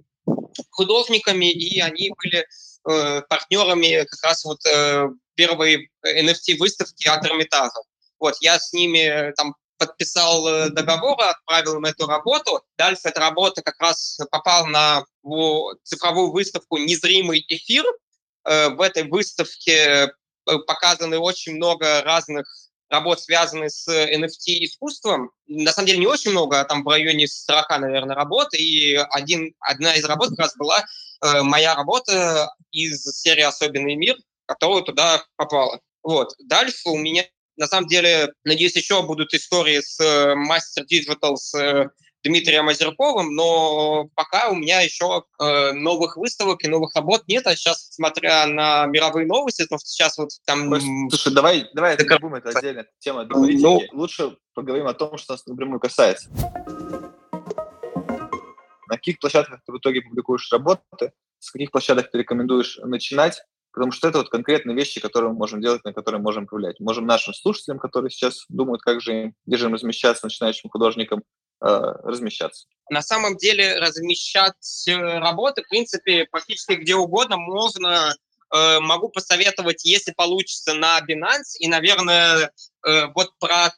художниками, 0.71 1.51
и 1.51 1.81
они 1.81 2.13
были 2.17 2.47
э, 2.89 3.23
партнерами 3.23 4.05
как 4.05 4.23
раз 4.23 4.45
вот 4.45 4.65
э, 4.67 5.09
первой 5.35 5.91
NFT-выставки 6.05 7.09
от 7.09 7.25
Эрмитажа. 7.27 7.81
Вот, 8.19 8.35
я 8.41 8.59
с 8.59 8.73
ними 8.73 9.33
там 9.37 9.55
подписал 9.79 10.47
э, 10.47 10.71
договор, 10.71 11.17
отправил 11.21 11.77
им 11.77 11.85
эту 11.85 12.07
работу. 12.07 12.63
Дальше 12.77 13.03
эта 13.05 13.21
работа 13.21 13.63
как 13.63 13.81
раз 13.81 14.19
попала 14.31 14.67
на 14.67 15.05
цифровую 15.85 16.33
выставку 16.33 16.79
«Незримый 16.79 17.45
эфир». 17.49 17.85
Э, 18.45 18.71
в 18.71 18.81
этой 18.81 19.05
выставке 19.05 19.73
э, 19.73 20.09
показаны 20.67 21.19
очень 21.19 21.55
много 21.55 22.03
разных 22.03 22.47
работ, 22.91 23.21
связанных 23.21 23.71
с 23.71 23.89
NFT-искусством. 23.89 25.31
На 25.47 25.73
самом 25.73 25.87
деле 25.87 26.01
не 26.01 26.07
очень 26.07 26.31
много, 26.31 26.61
а 26.61 26.65
там 26.65 26.85
в 26.85 26.89
районе 26.89 27.27
40, 27.27 27.81
наверное, 27.81 28.17
работ. 28.17 28.55
И 28.55 28.95
один, 29.11 29.55
одна 29.61 29.95
из 29.95 30.05
работ 30.05 30.31
как 30.31 30.39
раз 30.39 30.57
была 30.57 30.81
э, 30.81 31.43
моя 31.43 31.75
работа 31.75 32.51
из 32.71 33.03
серии 33.05 33.43
«Особенный 33.43 33.95
мир», 33.95 34.17
которая 34.47 34.83
туда 34.83 35.23
попала. 35.37 35.81
Вот. 36.03 36.35
Дальше 36.45 36.89
у 36.89 36.97
меня, 36.97 37.25
на 37.57 37.67
самом 37.67 37.89
деле, 37.89 38.33
надеюсь, 38.45 38.77
еще 38.77 39.03
будут 39.03 39.35
истории 39.35 39.81
с 39.81 40.01
э, 40.01 40.35
Master 40.35 40.87
Digital, 40.91 41.37
с 41.37 41.55
э, 41.55 41.91
Дмитрием 42.25 42.69
Озерковым, 42.69 43.35
но 43.35 44.09
пока 44.15 44.49
у 44.49 44.57
меня 44.57 44.81
еще 44.81 45.25
э, 45.41 45.73
новых 45.73 46.17
выставок 46.17 46.65
и 46.65 46.69
новых 46.69 46.95
работ 46.95 47.23
нет, 47.29 47.47
а 47.47 47.55
сейчас, 47.55 47.89
смотря 47.93 48.47
на 48.47 48.87
мировые 48.87 49.27
новости, 49.27 49.65
то 49.67 49.79
сейчас 49.79 50.19
вот 50.19 50.31
там... 50.45 50.81
Слушай, 51.11 51.33
давай, 51.33 51.67
давай 51.75 51.95
это 51.95 52.05
не 52.05 52.19
будем, 52.19 52.35
это 52.35 52.51
отдельная 52.51 52.87
тема 52.99 53.25
для 53.25 53.35
политики. 53.35 53.63
Ну, 53.63 53.81
Лучше 53.93 54.37
поговорим 54.55 54.87
о 54.87 54.95
том, 54.95 55.17
что 55.17 55.35
нас 55.35 55.47
напрямую 55.47 55.81
касается. 55.81 56.29
на 58.89 58.97
каких 58.97 59.19
площадках 59.19 59.61
ты 59.65 59.73
в 59.73 59.79
итоге 59.79 60.03
публикуешь 60.03 60.51
работы, 60.51 61.13
с 61.39 61.51
каких 61.51 61.71
площадок 61.71 62.11
ты 62.11 62.19
рекомендуешь 62.19 62.79
начинать, 62.83 63.41
потому 63.73 63.93
что 63.93 64.09
это 64.09 64.19
вот 64.19 64.29
конкретные 64.29 64.77
вещи, 64.77 65.01
которые 65.01 65.31
мы 65.31 65.37
можем 65.37 65.61
делать, 65.61 65.85
на 65.85 65.93
которые 65.93 66.21
можем 66.21 66.47
повлиять. 66.47 66.81
Можем 66.81 67.07
нашим 67.07 67.35
слушателям, 67.35 67.79
которые 67.79 68.11
сейчас 68.11 68.45
думают, 68.49 68.83
как 68.83 69.01
же 69.01 69.23
им, 69.23 69.35
где 69.47 69.57
же 69.57 69.67
им 69.67 69.75
размещаться, 69.75 70.27
начинающим 70.27 70.71
художникам, 70.71 71.23
размещаться. 71.61 72.67
На 72.91 73.03
самом 73.03 73.37
деле 73.37 73.79
размещать 73.79 74.89
э, 74.89 74.95
работы, 74.95 75.63
в 75.63 75.69
принципе, 75.69 76.27
практически 76.31 76.73
где 76.73 76.95
угодно 76.95 77.37
можно 77.37 78.15
э, 78.55 78.81
могу 78.81 79.11
посоветовать, 79.11 79.85
если 79.85 80.13
получится, 80.13 80.75
на 80.75 80.99
Binance. 81.01 81.59
И, 81.59 81.69
наверное, 81.69 82.51
э, 82.87 83.07
вот 83.15 83.33
про, 83.39 83.75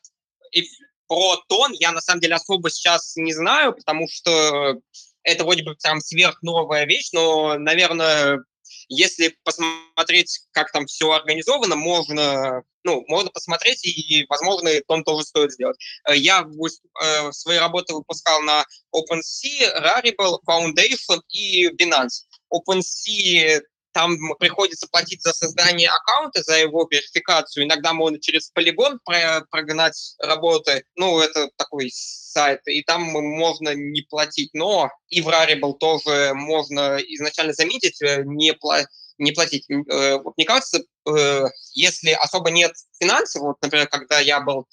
про 1.09 1.37
тон 1.49 1.73
я 1.73 1.91
на 1.93 2.01
самом 2.01 2.21
деле 2.21 2.37
особо 2.37 2.71
сейчас 2.71 3.17
не 3.17 3.33
знаю, 3.33 3.75
потому 3.75 4.07
что 4.09 4.77
это 5.23 5.45
вроде 5.45 5.65
бы 5.65 5.75
прям 5.75 6.01
сверхновая 6.01 6.87
вещь, 6.87 7.11
но, 7.13 7.59
наверное, 7.59 8.39
если 8.89 9.37
посмотреть, 9.45 10.41
как 10.53 10.71
там 10.73 10.87
все 10.87 11.11
организовано, 11.11 11.77
можно, 11.77 12.63
ну, 12.85 13.05
можно 13.09 13.31
посмотреть, 13.31 13.85
и, 13.85 14.27
возможно, 14.29 14.71
тон 14.87 15.05
тоже 15.05 15.25
стоит 15.25 15.53
сделать. 15.53 15.79
Э, 16.09 16.17
я 16.17 16.45
э, 16.45 17.33
свои 17.33 17.59
работы 17.59 17.95
выпускал 17.95 18.41
на 18.43 18.65
OpenSea, 18.95 19.83
Rarible, 19.83 20.39
Foundation 20.47 21.21
и 21.29 21.69
Binance. 21.69 22.25
OpenSea 22.53 23.61
там 23.93 24.17
приходится 24.39 24.87
платить 24.89 25.23
за 25.23 25.33
создание 25.33 25.89
аккаунта, 25.89 26.43
за 26.43 26.59
его 26.59 26.87
верификацию. 26.89 27.65
Иногда 27.65 27.93
можно 27.93 28.21
через 28.21 28.51
полигон 28.51 29.01
прогнать 29.05 30.15
работы. 30.21 30.85
Ну, 30.95 31.21
это 31.21 31.51
такой 31.57 31.91
сайт, 31.93 32.61
и 32.67 32.83
там 32.83 33.03
можно 33.03 33.75
не 33.75 34.03
платить. 34.03 34.51
Но 34.55 34.91
и 35.09 35.21
в 35.21 35.29
Rarible 35.29 35.75
тоже 35.79 36.33
можно 36.35 36.99
изначально 36.99 37.53
заметить, 37.53 38.01
э, 38.03 38.23
не, 38.25 38.53
пла 38.55 38.85
не 39.21 39.33
платить. 39.33 39.69
Э, 39.71 40.19
вот 40.19 40.37
мне 40.37 40.47
кажется, 40.47 40.83
э, 41.09 41.45
если 41.75 42.11
особо 42.11 42.51
нет 42.51 42.73
финансов, 42.99 43.43
вот, 43.43 43.57
например, 43.63 43.89
когда 43.89 44.19
я 44.21 44.41
был 44.41 44.67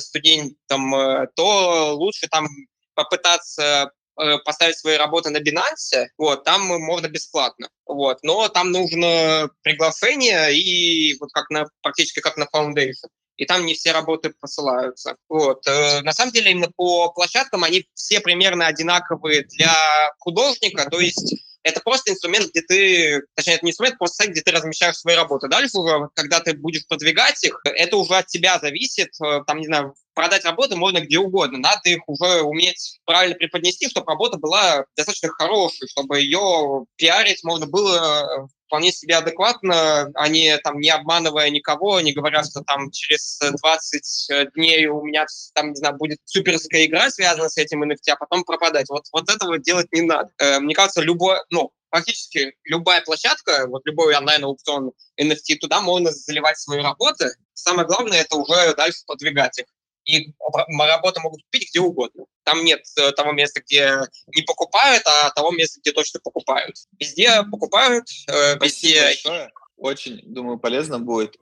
студентом, 0.00 0.92
то 1.36 1.94
лучше 1.94 2.26
там 2.26 2.48
попытаться 2.94 3.92
Э, 4.20 4.38
поставить 4.38 4.76
свои 4.76 4.96
работы 4.96 5.30
на 5.30 5.38
Binance, 5.38 6.08
вот, 6.16 6.42
там 6.42 6.62
можно 6.66 7.06
бесплатно, 7.06 7.68
вот, 7.86 8.18
но 8.24 8.48
там 8.48 8.72
нужно 8.72 9.48
приглашение 9.62 10.58
и 10.58 11.16
вот 11.20 11.30
как 11.32 11.48
на, 11.50 11.66
практически 11.82 12.18
как 12.18 12.36
на 12.36 12.48
Foundation 12.52 13.10
и 13.36 13.46
там 13.46 13.64
не 13.64 13.74
все 13.74 13.92
работы 13.92 14.34
посылаются. 14.40 15.14
Вот. 15.28 15.64
Э, 15.68 16.00
на 16.00 16.12
самом 16.12 16.32
деле 16.32 16.50
именно 16.50 16.72
по 16.74 17.12
площадкам 17.12 17.62
они 17.62 17.86
все 17.94 18.18
примерно 18.18 18.66
одинаковые 18.66 19.44
для 19.44 19.72
художника, 20.18 20.90
то 20.90 20.98
есть 20.98 21.36
это 21.68 21.80
просто 21.80 22.12
инструмент, 22.12 22.50
где 22.50 22.62
ты, 22.62 23.22
точнее, 23.34 23.54
это 23.54 23.64
не 23.64 23.70
инструмент, 23.70 23.98
просто 23.98 24.16
сайт, 24.16 24.30
где 24.30 24.40
ты 24.40 24.50
размещаешь 24.50 24.96
свои 24.96 25.14
работы. 25.14 25.48
Дальше 25.48 25.78
уже, 25.78 26.08
когда 26.14 26.40
ты 26.40 26.54
будешь 26.54 26.86
продвигать 26.86 27.42
их, 27.44 27.60
это 27.64 27.96
уже 27.96 28.14
от 28.14 28.26
тебя 28.26 28.58
зависит. 28.58 29.10
Э, 29.24 29.40
там, 29.46 29.58
не 29.58 29.66
знаю, 29.66 29.94
продать 30.14 30.44
работы 30.44 30.76
можно 30.76 31.00
где 31.00 31.18
угодно. 31.18 31.58
Надо 31.58 31.80
их 31.84 32.00
уже 32.06 32.42
уметь 32.42 32.98
правильно 33.04 33.36
преподнести, 33.36 33.88
чтобы 33.88 34.10
работа 34.10 34.38
была 34.38 34.84
достаточно 34.96 35.28
хорошей, 35.28 35.88
чтобы 35.88 36.20
ее 36.20 36.86
пиарить 36.96 37.44
можно 37.44 37.66
было 37.66 38.48
вполне 38.68 38.92
себе 38.92 39.16
адекватно, 39.16 40.12
не, 40.28 40.56
там, 40.58 40.78
не 40.78 40.90
обманывая 40.90 41.50
никого, 41.50 42.00
не 42.00 42.12
говоря, 42.12 42.44
что 42.44 42.60
там 42.60 42.90
через 42.90 43.40
20 43.40 44.52
дней 44.54 44.86
у 44.86 45.02
меня 45.02 45.26
там, 45.54 45.70
не 45.70 45.76
знаю, 45.76 45.96
будет 45.96 46.18
суперская 46.26 46.84
игра, 46.84 47.10
связанная 47.10 47.48
с 47.48 47.56
этим 47.56 47.82
NFT, 47.82 48.10
а 48.12 48.16
потом 48.16 48.44
пропадать. 48.44 48.88
Вот, 48.90 49.06
вот 49.12 49.30
этого 49.30 49.58
делать 49.58 49.88
не 49.92 50.02
надо. 50.02 50.30
Э, 50.38 50.60
мне 50.60 50.74
кажется, 50.74 51.00
любой, 51.00 51.38
ну, 51.50 51.72
практически 51.88 52.54
любая 52.64 53.00
площадка, 53.00 53.66
вот 53.68 53.82
любой 53.86 54.14
онлайн-аукцион 54.14 54.92
NFT, 55.20 55.56
туда 55.60 55.80
можно 55.80 56.12
заливать 56.12 56.58
свои 56.58 56.82
работы. 56.82 57.30
Самое 57.54 57.86
главное, 57.88 58.20
это 58.20 58.36
уже 58.36 58.74
дальше 58.74 59.00
продвигать 59.06 59.58
их 59.58 59.66
и 60.08 60.32
работы 60.78 61.20
могут 61.20 61.42
купить 61.42 61.68
где 61.70 61.80
угодно. 61.80 62.24
Там 62.42 62.64
нет 62.64 62.80
э, 62.98 63.12
того 63.12 63.32
места, 63.32 63.60
где 63.60 64.00
не 64.34 64.42
покупают, 64.42 65.02
а 65.06 65.30
того 65.30 65.50
места, 65.50 65.80
где 65.80 65.92
точно 65.92 66.18
покупают. 66.20 66.76
Везде 66.98 67.42
покупают, 67.50 68.06
э, 68.26 68.58
везде... 68.58 69.02
Большое. 69.02 69.52
Очень, 69.76 70.20
думаю, 70.24 70.58
полезно 70.58 70.98
будет. 70.98 71.36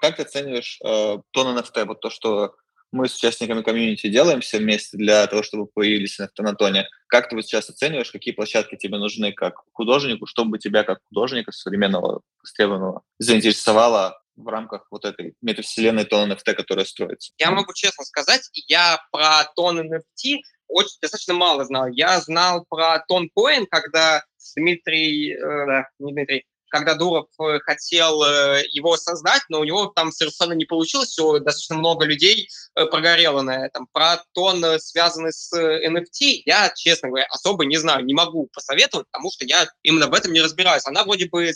Как 0.00 0.16
ты 0.16 0.22
оцениваешь 0.22 0.80
э, 0.82 1.18
тон 1.30 1.58
NFT, 1.58 1.84
вот 1.84 2.00
то, 2.00 2.08
что 2.08 2.54
мы 2.90 3.06
с 3.06 3.16
участниками 3.16 3.62
комьюнити 3.62 4.08
делаем 4.08 4.40
все 4.40 4.58
вместе 4.58 4.96
для 4.96 5.26
того, 5.26 5.42
чтобы 5.42 5.66
появились 5.66 6.18
на 6.18 6.54
тоне? 6.54 6.88
Как 7.06 7.28
ты 7.28 7.36
вот 7.36 7.44
сейчас 7.44 7.68
оцениваешь, 7.68 8.10
какие 8.10 8.32
площадки 8.32 8.76
тебе 8.76 8.96
нужны 8.96 9.32
как 9.32 9.60
художнику, 9.72 10.26
чтобы 10.26 10.58
тебя 10.58 10.84
как 10.84 11.00
художника 11.08 11.52
современного, 11.52 12.22
востребованного 12.40 13.02
заинтересовало 13.18 14.23
в 14.36 14.48
рамках 14.48 14.86
вот 14.90 15.04
этой 15.04 15.34
метавселенной 15.42 16.04
тон 16.04 16.32
NFT, 16.32 16.54
которая 16.54 16.84
строится? 16.84 17.32
Я 17.38 17.50
могу 17.50 17.72
честно 17.74 18.04
сказать, 18.04 18.48
я 18.66 19.00
про 19.10 19.44
тон 19.54 19.80
NFT 19.80 20.38
очень 20.68 20.98
достаточно 21.00 21.34
мало 21.34 21.64
знал. 21.64 21.88
Я 21.88 22.20
знал 22.20 22.64
про 22.68 22.98
тон 23.06 23.30
коин, 23.34 23.66
когда 23.66 24.24
Дмитрий, 24.56 25.32
э, 25.32 25.66
да, 25.66 25.88
не 25.98 26.12
Дмитрий, 26.12 26.46
когда 26.74 26.94
Дуров 26.94 27.28
э, 27.40 27.60
хотел 27.60 28.24
э, 28.24 28.64
его 28.72 28.96
создать, 28.96 29.42
но 29.48 29.60
у 29.60 29.64
него 29.64 29.86
там 29.86 30.10
совершенно 30.10 30.54
не 30.54 30.64
получилось, 30.64 31.10
все, 31.10 31.38
достаточно 31.38 31.76
много 31.76 32.04
людей 32.04 32.48
э, 32.74 32.86
прогорело 32.86 33.42
на 33.42 33.64
этом. 33.64 33.86
Про 33.92 34.24
тон, 34.32 34.64
связанный 34.80 35.32
с 35.32 35.52
NFT, 35.54 36.42
я, 36.46 36.72
честно 36.74 37.10
говоря, 37.10 37.26
особо 37.30 37.64
не 37.64 37.76
знаю, 37.76 38.04
не 38.04 38.12
могу 38.12 38.48
посоветовать, 38.52 39.06
потому 39.12 39.30
что 39.30 39.44
я 39.44 39.68
именно 39.84 40.08
в 40.08 40.14
этом 40.14 40.32
не 40.32 40.40
разбираюсь. 40.40 40.84
Она 40.84 41.04
вроде 41.04 41.26
бы 41.26 41.52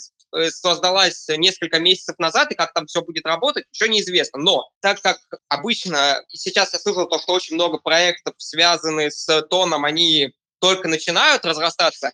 создалась 0.51 1.27
несколько 1.27 1.79
месяцев 1.79 2.17
назад, 2.17 2.53
и 2.53 2.55
как 2.55 2.71
там 2.71 2.85
все 2.85 3.01
будет 3.01 3.25
работать, 3.25 3.65
еще 3.73 3.89
неизвестно. 3.89 4.39
Но 4.39 4.69
так 4.79 5.01
как 5.01 5.17
обычно, 5.49 6.23
сейчас 6.29 6.71
я 6.71 6.79
слышал 6.79 7.09
то, 7.09 7.19
что 7.19 7.33
очень 7.33 7.55
много 7.55 7.77
проектов, 7.79 8.35
связанных 8.37 9.11
с 9.11 9.41
тоном, 9.49 9.83
они 9.83 10.33
только 10.61 10.87
начинают 10.87 11.43
разрастаться, 11.43 12.13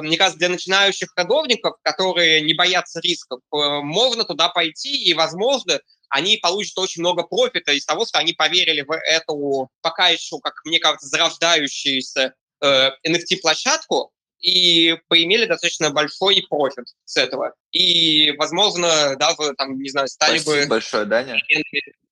мне 0.00 0.16
кажется, 0.16 0.38
для 0.38 0.48
начинающих 0.48 1.10
садовников, 1.16 1.76
которые 1.82 2.40
не 2.40 2.54
боятся 2.54 3.00
рисков, 3.00 3.40
э, 3.52 3.80
можно 3.82 4.24
туда 4.24 4.48
пойти, 4.48 4.96
и, 4.96 5.14
возможно, 5.14 5.80
они 6.08 6.36
получат 6.36 6.78
очень 6.78 7.00
много 7.00 7.22
профита 7.22 7.72
из 7.72 7.84
того, 7.84 8.04
что 8.04 8.18
они 8.18 8.32
поверили 8.32 8.82
в 8.82 8.92
эту 8.92 9.70
пока 9.80 10.08
еще, 10.08 10.38
как 10.42 10.54
мне 10.64 10.78
кажется, 10.78 11.08
зарождающуюся 11.08 12.34
э, 12.60 12.90
NFT-площадку 13.06 14.12
и 14.40 14.98
поимели 15.08 15.46
достаточно 15.46 15.90
большой 15.90 16.44
профит 16.48 16.86
с 17.04 17.16
этого. 17.16 17.54
И, 17.70 18.32
возможно, 18.32 19.16
даже, 19.16 19.54
там, 19.56 19.78
не 19.78 19.88
знаю, 19.88 20.08
стали 20.08 20.38
Спасибо 20.38 20.64
бы... 20.64 20.68
большое, 20.68 21.04
Даня. 21.06 21.36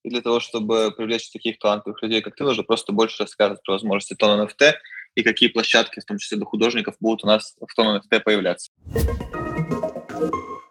И 0.03 0.09
для 0.09 0.23
того, 0.23 0.41
чтобы 0.41 0.93
привлечь 0.93 1.31
таких 1.31 1.59
талантливых 1.59 2.03
людей, 2.03 2.23
как 2.23 2.35
ты, 2.37 2.45
нужно 2.45 2.63
просто 2.63 2.93
больше 2.93 3.25
рассказывать 3.25 3.63
про 3.63 3.73
возможности 3.73 4.15
тона 4.15 4.43
NFT, 4.49 4.75
и 5.15 5.23
какие 5.23 5.49
площадки, 5.49 6.01
в 6.01 6.05
том 6.05 6.19
числе 6.19 6.37
для 6.37 6.47
художников, 6.47 6.97
будут 7.01 7.25
у 7.25 7.27
нас 7.27 7.57
в 7.61 7.75
том 7.75 7.97
NFT 7.97 8.21
появляться. 8.21 8.71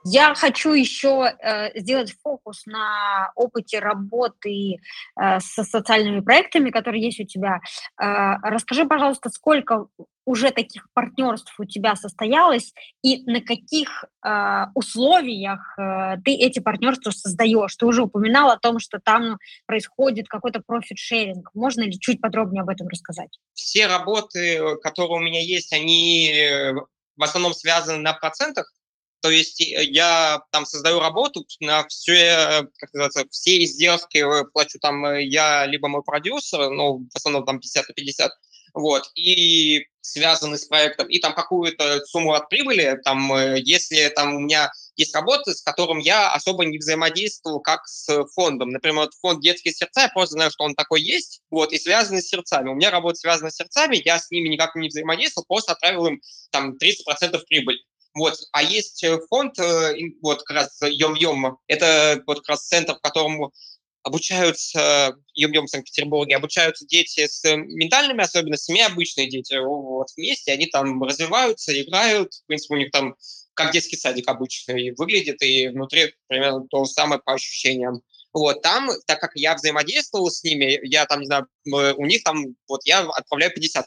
Я 0.05 0.33
хочу 0.33 0.71
еще 0.71 1.33
э, 1.39 1.79
сделать 1.79 2.15
фокус 2.23 2.65
на 2.65 3.31
опыте 3.35 3.79
работы 3.79 4.77
э, 5.19 5.39
со 5.39 5.63
социальными 5.63 6.21
проектами, 6.21 6.71
которые 6.71 7.03
есть 7.03 7.19
у 7.19 7.25
тебя. 7.25 7.59
Э, 8.01 8.37
расскажи, 8.41 8.85
пожалуйста, 8.85 9.29
сколько 9.29 9.87
уже 10.29 10.51
таких 10.51 10.85
партнерств 10.93 11.55
у 11.57 11.65
тебя 11.65 11.95
состоялось 11.95 12.71
и 13.01 13.23
на 13.23 13.41
каких 13.41 14.05
э, 14.23 14.65
условиях 14.75 15.73
э, 15.79 16.17
ты 16.23 16.35
эти 16.35 16.59
партнерства 16.59 17.09
создаешь? 17.09 17.75
Ты 17.75 17.87
уже 17.87 18.03
упоминал 18.03 18.51
о 18.51 18.59
том, 18.59 18.77
что 18.77 18.99
там 19.03 19.39
происходит 19.65 20.27
какой-то 20.27 20.61
профит-шеринг. 20.63 21.49
Можно 21.55 21.81
ли 21.81 21.99
чуть 21.99 22.21
подробнее 22.21 22.61
об 22.61 22.69
этом 22.69 22.87
рассказать? 22.89 23.39
Все 23.55 23.87
работы, 23.87 24.77
которые 24.83 25.17
у 25.17 25.23
меня 25.23 25.41
есть, 25.41 25.73
они 25.73 26.31
э, 26.31 26.73
в 26.73 27.23
основном 27.23 27.55
связаны 27.55 27.97
на 27.97 28.13
процентах 28.13 28.71
то 29.21 29.29
есть 29.29 29.61
э, 29.61 29.83
я 29.83 30.41
там 30.51 30.65
создаю 30.65 30.99
работу, 30.99 31.45
на 31.59 31.85
все, 31.87 32.67
как 32.77 32.93
называется, 32.93 33.25
все 33.31 33.63
издержки 33.63 34.23
плачу 34.53 34.79
там 34.79 35.05
э, 35.05 35.23
я, 35.23 35.65
либо 35.65 35.87
мой 35.87 36.03
продюсер, 36.03 36.69
ну, 36.69 37.07
в 37.11 37.15
основном 37.15 37.45
там 37.45 37.59
50 37.59 37.89
на 37.89 37.93
50, 37.93 38.31
вот, 38.73 39.09
и 39.15 39.85
связаны 40.01 40.57
с 40.57 40.65
проектом, 40.65 41.07
и 41.07 41.19
там 41.19 41.33
какую-то 41.33 42.03
сумму 42.05 42.33
от 42.33 42.49
прибыли, 42.49 42.99
там, 43.03 43.31
э, 43.33 43.59
если 43.59 44.09
там 44.09 44.35
у 44.35 44.39
меня 44.39 44.71
есть 44.95 45.15
работы, 45.15 45.53
с 45.53 45.61
которым 45.61 45.99
я 45.99 46.33
особо 46.33 46.65
не 46.65 46.77
взаимодействовал, 46.77 47.59
как 47.59 47.87
с 47.87 48.25
фондом. 48.33 48.69
Например, 48.69 49.01
вот 49.01 49.13
фонд 49.21 49.41
«Детские 49.41 49.73
сердца», 49.73 50.01
я 50.01 50.09
просто 50.09 50.33
знаю, 50.33 50.51
что 50.51 50.63
он 50.63 50.75
такой 50.75 51.01
есть, 51.01 51.41
вот, 51.49 51.71
и 51.73 51.77
связанный 51.77 52.21
с 52.21 52.29
сердцами. 52.29 52.69
У 52.69 52.75
меня 52.75 52.91
работа 52.91 53.15
связана 53.15 53.51
с 53.51 53.55
сердцами, 53.55 54.01
я 54.03 54.19
с 54.19 54.29
ними 54.31 54.49
никак 54.49 54.75
не 54.75 54.89
взаимодействовал, 54.89 55.45
просто 55.47 55.73
отправил 55.73 56.07
им 56.07 56.21
там 56.51 56.75
30% 56.75 57.39
прибыль. 57.47 57.79
Вот. 58.15 58.37
А 58.51 58.63
есть 58.63 59.03
э, 59.03 59.19
фонд, 59.29 59.59
э, 59.59 59.93
вот 60.21 60.43
как 60.43 60.57
раз 60.57 60.81
Йом-Йом, 60.81 61.57
это 61.67 62.21
вот 62.25 62.39
как 62.39 62.49
раз 62.49 62.67
центр, 62.67 62.95
в 62.95 63.01
котором 63.01 63.51
обучаются, 64.09 65.15
Юм-Юм 65.33 65.65
в 65.65 65.69
Санкт-Петербурге, 65.69 66.35
обучаются 66.35 66.85
дети 66.85 67.25
с 67.27 67.43
ментальными 67.55 68.21
особенностями, 68.21 68.81
обычные 68.81 69.29
дети 69.29 69.55
вот, 69.63 70.07
вместе, 70.17 70.51
они 70.51 70.65
там 70.65 71.01
развиваются, 71.01 71.79
играют, 71.79 72.33
в 72.33 72.45
принципе, 72.47 72.75
у 72.75 72.77
них 72.77 72.91
там 72.91 73.15
как 73.53 73.71
детский 73.71 73.97
садик 73.97 74.27
обычный 74.29 74.93
выглядит, 74.97 75.41
и 75.41 75.67
внутри 75.67 76.13
примерно 76.27 76.65
то 76.69 76.85
же 76.85 76.91
самое 76.91 77.21
по 77.21 77.33
ощущениям. 77.33 78.01
Вот, 78.31 78.61
там, 78.61 78.89
так 79.07 79.19
как 79.19 79.31
я 79.35 79.55
взаимодействовал 79.55 80.29
с 80.29 80.43
ними, 80.43 80.79
я 80.83 81.05
там, 81.05 81.21
не 81.21 81.25
знаю, 81.25 81.47
у 81.65 82.05
них 82.05 82.23
там, 82.23 82.55
вот 82.67 82.81
я 82.85 82.99
отправляю 82.99 83.51
50%. 83.57 83.83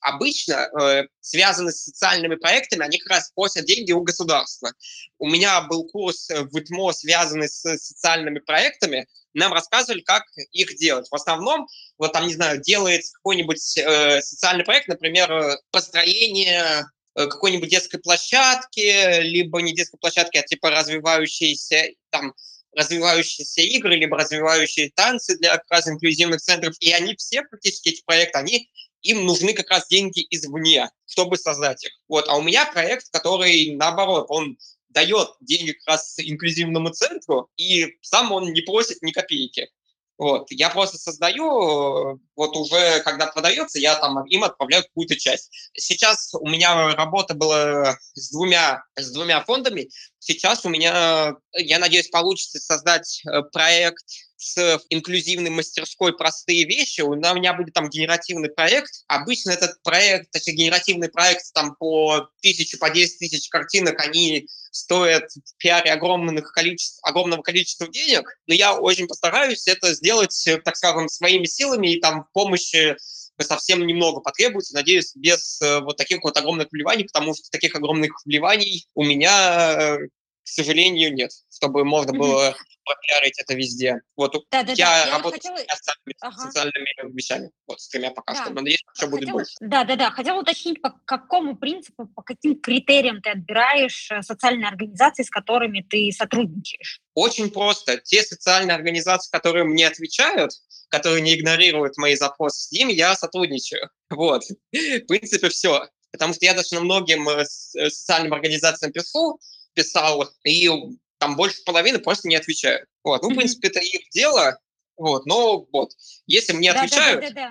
Обычно 0.00 0.68
э, 0.80 1.04
связаны 1.20 1.72
с 1.72 1.84
социальными 1.84 2.36
проектами, 2.36 2.84
они 2.84 2.98
как 2.98 3.10
раз 3.10 3.32
просят 3.34 3.64
деньги 3.64 3.92
у 3.92 4.02
государства. 4.02 4.72
У 5.18 5.28
меня 5.28 5.62
был 5.62 5.88
курс 5.88 6.28
в 6.28 6.56
ИТМО, 6.56 6.92
связанный 6.92 7.48
с 7.48 7.62
социальными 7.78 8.38
проектами, 8.38 9.06
нам 9.34 9.52
рассказывали, 9.52 10.00
как 10.00 10.24
их 10.52 10.76
делать. 10.76 11.08
В 11.10 11.14
основном, 11.14 11.66
вот 11.98 12.12
там, 12.12 12.26
не 12.26 12.34
знаю, 12.34 12.60
делается 12.60 13.12
какой-нибудь 13.14 13.76
э, 13.76 14.22
социальный 14.22 14.64
проект, 14.64 14.88
например, 14.88 15.30
э, 15.30 15.56
построение 15.72 16.86
э, 17.16 17.26
какой-нибудь 17.26 17.68
детской 17.68 17.98
площадки, 17.98 19.20
либо 19.22 19.60
не 19.60 19.74
детской 19.74 19.98
площадки, 19.98 20.38
а 20.38 20.42
типа 20.42 20.70
развивающейся 20.70 21.88
там 22.10 22.32
развивающиеся 22.76 23.62
игры, 23.62 23.96
либо 23.96 24.18
развивающие 24.18 24.90
танцы 24.94 25.36
для 25.38 25.56
как 25.56 25.70
раз 25.70 25.88
инклюзивных 25.88 26.40
центров. 26.40 26.74
И 26.80 26.90
они 26.92 27.16
все, 27.16 27.42
практически 27.42 27.90
эти 27.90 28.02
проекты, 28.04 28.38
они 28.38 28.70
им 29.02 29.26
нужны 29.26 29.52
как 29.52 29.70
раз 29.70 29.86
деньги 29.88 30.26
извне, 30.30 30.90
чтобы 31.06 31.36
создать 31.36 31.84
их. 31.84 31.92
Вот. 32.08 32.28
А 32.28 32.36
у 32.36 32.42
меня 32.42 32.66
проект, 32.66 33.10
который, 33.10 33.74
наоборот, 33.76 34.26
он 34.28 34.58
дает 34.88 35.28
деньги 35.40 35.72
как 35.72 35.94
раз 35.94 36.14
инклюзивному 36.18 36.90
центру, 36.90 37.50
и 37.56 37.96
сам 38.00 38.32
он 38.32 38.52
не 38.52 38.62
просит 38.62 39.02
ни 39.02 39.10
копейки. 39.10 39.68
Вот. 40.16 40.46
Я 40.50 40.70
просто 40.70 40.96
создаю, 40.96 42.20
вот 42.36 42.56
уже 42.56 43.00
когда 43.00 43.26
продается, 43.26 43.80
я 43.80 43.96
там 43.96 44.24
им 44.26 44.44
отправляю 44.44 44.84
какую-то 44.84 45.16
часть. 45.16 45.50
Сейчас 45.74 46.32
у 46.34 46.48
меня 46.48 46.94
работа 46.94 47.34
была 47.34 47.96
с 48.14 48.30
двумя, 48.30 48.84
с 48.96 49.10
двумя 49.10 49.42
фондами. 49.44 49.88
Сейчас 50.20 50.64
у 50.64 50.68
меня, 50.68 51.34
я 51.52 51.78
надеюсь, 51.78 52.08
получится 52.08 52.60
создать 52.60 53.22
э, 53.26 53.42
проект 53.52 54.04
с 54.44 54.80
инклюзивной 54.90 55.50
мастерской 55.50 56.16
«Простые 56.16 56.64
вещи». 56.64 57.00
У 57.00 57.14
меня 57.14 57.54
будет 57.54 57.74
там 57.74 57.88
генеративный 57.88 58.50
проект. 58.50 59.04
Обычно 59.08 59.50
этот 59.50 59.82
проект, 59.82 60.30
точнее, 60.30 60.54
генеративный 60.54 61.08
проект 61.08 61.52
там 61.54 61.74
по 61.76 62.28
тысячу, 62.42 62.78
по 62.78 62.90
10 62.90 63.18
тысяч 63.18 63.48
картинок, 63.48 64.00
они 64.00 64.46
стоят 64.70 65.30
в 65.30 65.56
пиаре 65.56 65.92
огромных 65.92 66.52
количеств, 66.52 66.98
огромного 67.02 67.42
количества 67.42 67.88
денег, 67.88 68.28
но 68.46 68.54
я 68.54 68.76
очень 68.76 69.06
постараюсь 69.06 69.68
это 69.68 69.94
сделать, 69.94 70.48
так 70.64 70.76
скажем, 70.76 71.08
своими 71.08 71.46
силами 71.46 71.92
и 71.92 72.00
там 72.00 72.26
помощи 72.32 72.96
совсем 73.40 73.86
немного 73.86 74.20
потребуется. 74.20 74.74
Надеюсь, 74.74 75.12
без 75.14 75.60
э, 75.60 75.80
вот 75.80 75.96
таких 75.96 76.22
вот 76.22 76.36
огромных 76.36 76.68
вливаний, 76.70 77.04
потому 77.04 77.34
что 77.34 77.50
таких 77.50 77.74
огромных 77.74 78.24
вливаний 78.24 78.86
у 78.94 79.04
меня, 79.04 79.76
э, 79.78 79.98
к 80.44 80.48
сожалению, 80.48 81.14
нет, 81.14 81.30
чтобы 81.50 81.84
можно 81.84 82.12
было 82.12 82.54
пропиарить 82.84 83.38
это 83.38 83.54
везде. 83.54 84.00
Вот 84.14 84.34
да, 84.50 84.62
да, 84.62 84.72
я 84.72 85.06
да. 85.06 85.12
работаю 85.12 85.40
я 85.42 85.50
хотела... 85.50 85.80
с 85.80 85.88
ага. 86.20 86.36
социальными 86.36 87.14
вещами, 87.16 87.50
вот 87.66 87.80
с 87.80 87.88
тремя 87.88 88.10
пока 88.10 88.34
да. 88.34 88.42
что, 88.42 88.50
но 88.50 88.60
надеюсь, 88.60 88.84
что 88.94 89.06
будет 89.06 89.30
больше. 89.30 89.54
Да, 89.60 89.84
да, 89.84 89.96
да. 89.96 90.10
Хотела 90.10 90.40
уточнить, 90.40 90.82
по 90.82 90.90
какому 91.06 91.56
принципу, 91.56 92.06
по 92.06 92.22
каким 92.22 92.60
критериям 92.60 93.22
ты 93.22 93.30
отбираешь 93.30 94.10
э, 94.10 94.22
социальные 94.22 94.68
организации, 94.68 95.22
с 95.22 95.30
которыми 95.30 95.80
ты 95.88 96.10
сотрудничаешь? 96.12 97.00
Очень 97.14 97.50
просто. 97.50 97.96
Те 97.98 98.22
социальные 98.22 98.74
организации, 98.74 99.30
которые 99.30 99.64
мне 99.64 99.86
отвечают, 99.86 100.52
которые 100.90 101.22
не 101.22 101.34
игнорируют 101.34 101.96
мои 101.96 102.16
запросы 102.16 102.68
с 102.68 102.72
ними, 102.72 102.92
я 102.92 103.14
сотрудничаю. 103.16 103.88
Вот. 104.10 104.44
В 104.72 105.00
принципе, 105.06 105.48
все. 105.48 105.88
Потому 106.12 106.34
что 106.34 106.44
я 106.44 106.52
достаточно 106.52 106.84
многим 106.84 107.28
э, 107.28 107.42
э, 107.42 107.90
социальным 107.90 108.34
организациям 108.34 108.92
пишу, 108.92 109.40
писал, 109.74 110.30
и 110.44 110.70
там 111.18 111.36
больше 111.36 111.62
половины 111.64 111.98
просто 111.98 112.28
не 112.28 112.36
отвечают. 112.36 112.88
Вот. 113.02 113.22
Ну, 113.22 113.30
в 113.30 113.36
принципе, 113.36 113.68
это 113.68 113.80
их 113.80 114.08
дело, 114.10 114.58
вот, 114.96 115.26
но 115.26 115.66
вот, 115.72 115.90
если 116.26 116.52
мне 116.52 116.72
да, 116.72 116.82
отвечают, 116.82 117.20
да, 117.20 117.30
да, 117.30 117.34
да, 117.34 117.50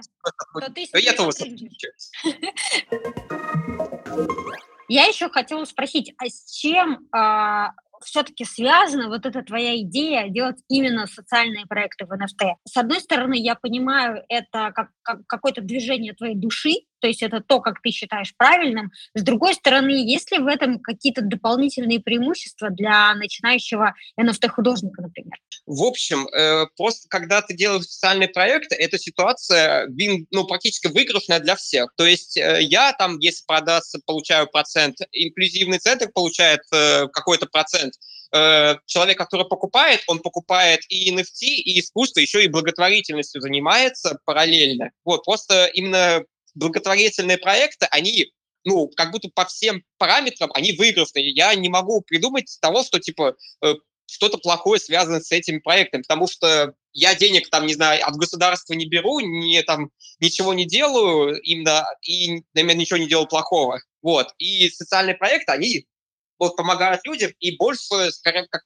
да. 0.62 0.62
то, 0.62 0.74
то 0.92 0.98
я 0.98 1.12
тоже 1.14 1.38
Я 4.90 5.06
еще 5.06 5.30
хотела 5.30 5.64
спросить, 5.66 6.14
а 6.18 6.26
с 6.28 6.52
чем 6.52 7.08
а, 7.12 7.72
все-таки 8.04 8.46
связана 8.46 9.08
вот 9.08 9.26
эта 9.26 9.42
твоя 9.42 9.80
идея 9.80 10.30
делать 10.30 10.58
именно 10.68 11.08
социальные 11.08 11.66
проекты 11.66 12.06
в 12.06 12.12
NFT? 12.12 12.56
С 12.66 12.78
одной 12.78 13.02
стороны, 13.02 13.36
я 13.36 13.56
понимаю, 13.56 14.24
это 14.30 14.72
как, 14.74 14.90
как 15.02 15.26
какое-то 15.28 15.62
движение 15.62 16.14
твоей 16.14 16.36
души, 16.36 16.74
то 17.04 17.08
есть 17.08 17.22
это 17.22 17.42
то, 17.42 17.60
как 17.60 17.82
ты 17.82 17.92
считаешь 17.92 18.34
правильным. 18.38 18.94
С 19.14 19.24
другой 19.24 19.56
стороны, 19.56 19.90
есть 20.10 20.32
ли 20.32 20.38
в 20.38 20.48
этом 20.48 20.80
какие-то 20.80 21.22
дополнительные 21.22 22.00
преимущества 22.00 22.70
для 22.70 23.14
начинающего 23.16 23.94
NFT-художника, 24.18 25.02
например? 25.02 25.38
В 25.66 25.84
общем, 25.84 26.26
э, 26.30 26.66
просто 26.78 27.10
когда 27.10 27.42
ты 27.42 27.56
делаешь 27.56 27.84
социальные 27.84 28.30
проекты, 28.30 28.76
эта 28.76 28.98
ситуация 28.98 29.90
ну, 30.32 30.48
практически 30.48 30.88
выигрышная 30.88 31.42
для 31.42 31.58
всех. 31.58 31.94
То 31.98 32.06
есть 32.06 32.38
э, 32.38 32.60
я 32.62 32.94
там, 32.94 33.20
если 33.20 33.44
продастся, 33.46 34.00
получаю 34.06 34.48
процент, 34.48 35.00
инклюзивный 35.12 35.80
центр 35.80 36.10
получает 36.10 36.62
э, 36.72 37.10
какой-то 37.10 37.48
процент, 37.48 37.96
э, 38.34 38.76
человек, 38.86 39.18
который 39.18 39.46
покупает, 39.46 40.04
он 40.08 40.20
покупает 40.20 40.80
и 40.88 41.14
NFT, 41.14 41.48
и 41.48 41.82
искусство, 41.82 42.22
еще 42.22 42.46
и 42.46 42.48
благотворительностью 42.48 43.42
занимается 43.42 44.20
параллельно. 44.24 44.92
Вот, 45.04 45.26
просто 45.26 45.66
именно 45.66 46.24
благотворительные 46.56 47.38
проекты, 47.38 47.88
они 47.92 48.32
ну, 48.66 48.88
как 48.96 49.12
будто 49.12 49.30
по 49.34 49.46
всем 49.46 49.84
параметрам 49.98 50.50
они 50.54 50.72
выигрышные. 50.74 51.30
Я 51.32 51.54
не 51.56 51.70
могу 51.70 52.02
придумать 52.02 52.58
того, 52.62 52.84
что, 52.84 53.00
типа, 53.00 53.36
э, 53.62 53.74
что-то 54.06 54.38
плохое 54.38 54.80
связано 54.80 55.20
с 55.20 55.32
этим 55.32 55.62
проектом, 55.62 56.02
потому 56.02 56.28
что 56.28 56.74
я 56.94 57.16
денег 57.16 57.50
там, 57.50 57.66
не 57.66 57.74
знаю, 57.74 58.06
от 58.06 58.16
государства 58.16 58.74
не 58.74 58.86
беру, 58.86 59.20
не, 59.20 59.62
там, 59.64 59.90
ничего 60.20 60.54
не 60.54 60.66
делаю 60.66 61.42
именно, 61.42 61.86
и, 62.04 62.44
наверное, 62.54 62.82
ничего 62.82 62.98
не 62.98 63.08
делаю 63.08 63.28
плохого. 63.28 63.82
Вот. 64.02 64.34
И 64.38 64.70
социальные 64.70 65.16
проекты, 65.16 65.52
они 65.52 65.88
вот, 66.38 66.56
помогают 66.56 67.06
людям, 67.06 67.32
и 67.40 67.56
больше, 67.56 68.12
скорее, 68.12 68.48
как, 68.50 68.64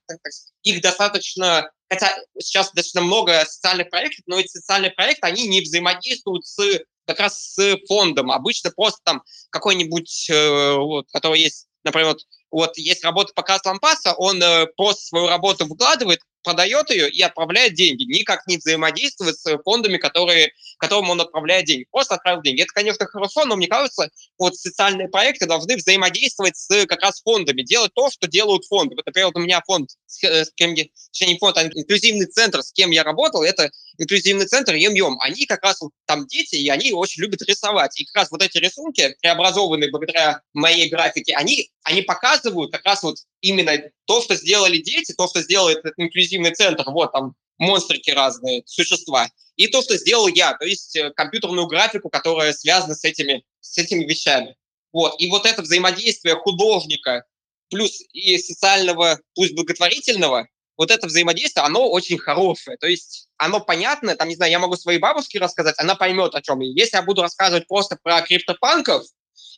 их 0.64 0.82
достаточно, 0.82 1.72
хотя 1.90 2.14
сейчас 2.40 2.68
достаточно 2.68 3.02
много 3.02 3.46
социальных 3.46 3.90
проектов, 3.90 4.24
но 4.26 4.40
эти 4.40 4.48
социальные 4.48 4.92
проекты, 4.92 5.28
они 5.28 5.48
не 5.48 5.62
взаимодействуют 5.62 6.46
с 6.46 6.82
как 7.08 7.20
раз 7.20 7.54
с 7.54 7.78
фондом. 7.88 8.32
Обычно 8.32 8.72
просто 8.72 9.00
там 9.04 9.24
какой-нибудь, 9.50 10.30
э, 10.30 10.76
вот, 10.76 11.08
который 11.12 11.40
есть, 11.40 11.68
например, 11.84 12.10
вот, 12.10 12.22
вот 12.52 12.78
есть 12.78 13.04
работа 13.04 13.34
по 13.34 13.46
лампаса, 13.66 14.14
он 14.14 14.42
э, 14.44 14.68
просто 14.76 15.06
свою 15.06 15.28
работу 15.28 15.66
выкладывает, 15.66 16.20
продает 16.44 16.90
ее 16.92 17.10
и 17.10 17.22
отправляет 17.22 17.74
деньги. 17.74 18.04
Никак 18.04 18.48
не 18.48 18.58
взаимодействует 18.58 19.38
с 19.38 19.58
фондами, 19.64 19.98
которые, 19.98 20.52
которым 20.80 21.10
он 21.10 21.20
отправляет 21.20 21.66
деньги. 21.66 21.86
Просто 21.92 22.16
отправил 22.16 22.42
деньги. 22.42 22.62
Это, 22.62 22.72
конечно, 22.74 23.06
хорошо, 23.06 23.44
но 23.46 23.58
мне 23.58 23.68
кажется, 23.68 24.10
вот 24.38 24.56
социальные 24.56 25.10
проекты 25.10 25.46
должны 25.46 25.76
взаимодействовать 25.76 26.56
с 26.56 26.86
как 26.86 27.02
раз 27.02 27.22
фондами, 27.22 27.64
делать 27.64 27.92
то, 27.94 28.10
что 28.10 28.28
делают 28.28 28.66
фонды. 28.66 28.96
Вот, 28.96 29.06
например, 29.06 29.28
вот 29.28 29.36
у 29.36 29.44
меня 29.44 29.62
фонд, 29.66 29.90
с, 30.06 30.24
э, 30.24 30.46
кем 30.56 30.74
я, 30.74 30.86
не 31.22 31.38
фонд, 31.38 31.58
а 31.58 31.64
инклюзивный 31.66 32.28
центр, 32.28 32.62
с 32.62 32.72
кем 32.72 32.92
я 32.92 33.04
работал, 33.04 33.44
это 33.44 33.70
инклюзивный 33.98 34.46
центр 34.46 34.74
Йом-Йом. 34.74 35.16
Они 35.20 35.46
как 35.46 35.64
раз 35.64 35.82
там 36.06 36.28
дети, 36.28 36.56
и 36.56 36.70
они 36.70 36.94
очень 36.94 37.22
любят 37.22 37.42
рисовать. 37.42 38.00
И 38.00 38.06
как 38.06 38.16
раз 38.16 38.32
вот 38.32 38.42
эти 38.42 38.58
рисунки, 38.58 39.16
преобразованные 39.22 39.92
благодаря 39.92 40.42
моей 40.54 40.90
графике, 40.90 41.36
они, 41.36 41.72
они 41.84 42.02
показывают 42.02 42.72
как 42.72 42.86
раз 42.86 43.04
вот 43.04 43.18
именно 43.42 43.78
то, 44.06 44.22
что 44.22 44.36
сделали 44.36 44.78
дети, 44.78 45.14
то, 45.14 45.28
что 45.28 45.42
сделал 45.42 45.70
этот 45.70 45.94
инклюзивный 45.98 46.54
центр, 46.54 46.84
вот 46.88 47.12
там 47.12 47.36
монстрики 47.58 48.12
разные, 48.12 48.64
существа, 48.66 49.30
и 49.56 49.68
то, 49.68 49.82
что 49.82 49.98
сделал 49.98 50.28
я, 50.28 50.54
то 50.54 50.66
есть 50.66 50.96
э, 50.96 51.12
компьютерную 51.16 51.66
графику, 51.68 52.10
которая 52.10 52.54
связана 52.54 52.94
с 52.94 53.04
этими, 53.04 53.44
с 53.60 53.78
этими 53.78 54.06
вещами. 54.06 54.56
Вот. 54.94 55.20
И 55.20 55.30
вот 55.30 55.46
это 55.46 55.64
взаимодействие 55.64 56.36
художника 56.36 57.26
плюс 57.70 58.02
и 58.14 58.38
социального, 58.38 59.20
пусть 59.36 59.54
благотворительного, 59.54 60.48
вот 60.78 60.92
это 60.92 61.08
взаимодействие, 61.08 61.66
оно 61.66 61.90
очень 61.90 62.18
хорошее. 62.18 62.78
То 62.78 62.88
есть 62.88 63.28
оно 63.38 63.60
понятное, 63.60 64.16
там, 64.16 64.30
не 64.30 64.36
знаю, 64.36 64.52
я 64.52 64.60
могу 64.60 64.76
своей 64.76 65.00
бабушке 65.00 65.40
рассказать, 65.40 65.76
она 65.78 65.96
поймет, 65.96 66.36
о 66.36 66.42
чем. 66.42 66.62
И 66.62 66.68
если 66.68 66.98
я 66.98 67.04
буду 67.04 67.22
рассказывать 67.22 67.68
просто 67.68 67.98
про 68.02 68.22
криптопанков, 68.22 69.04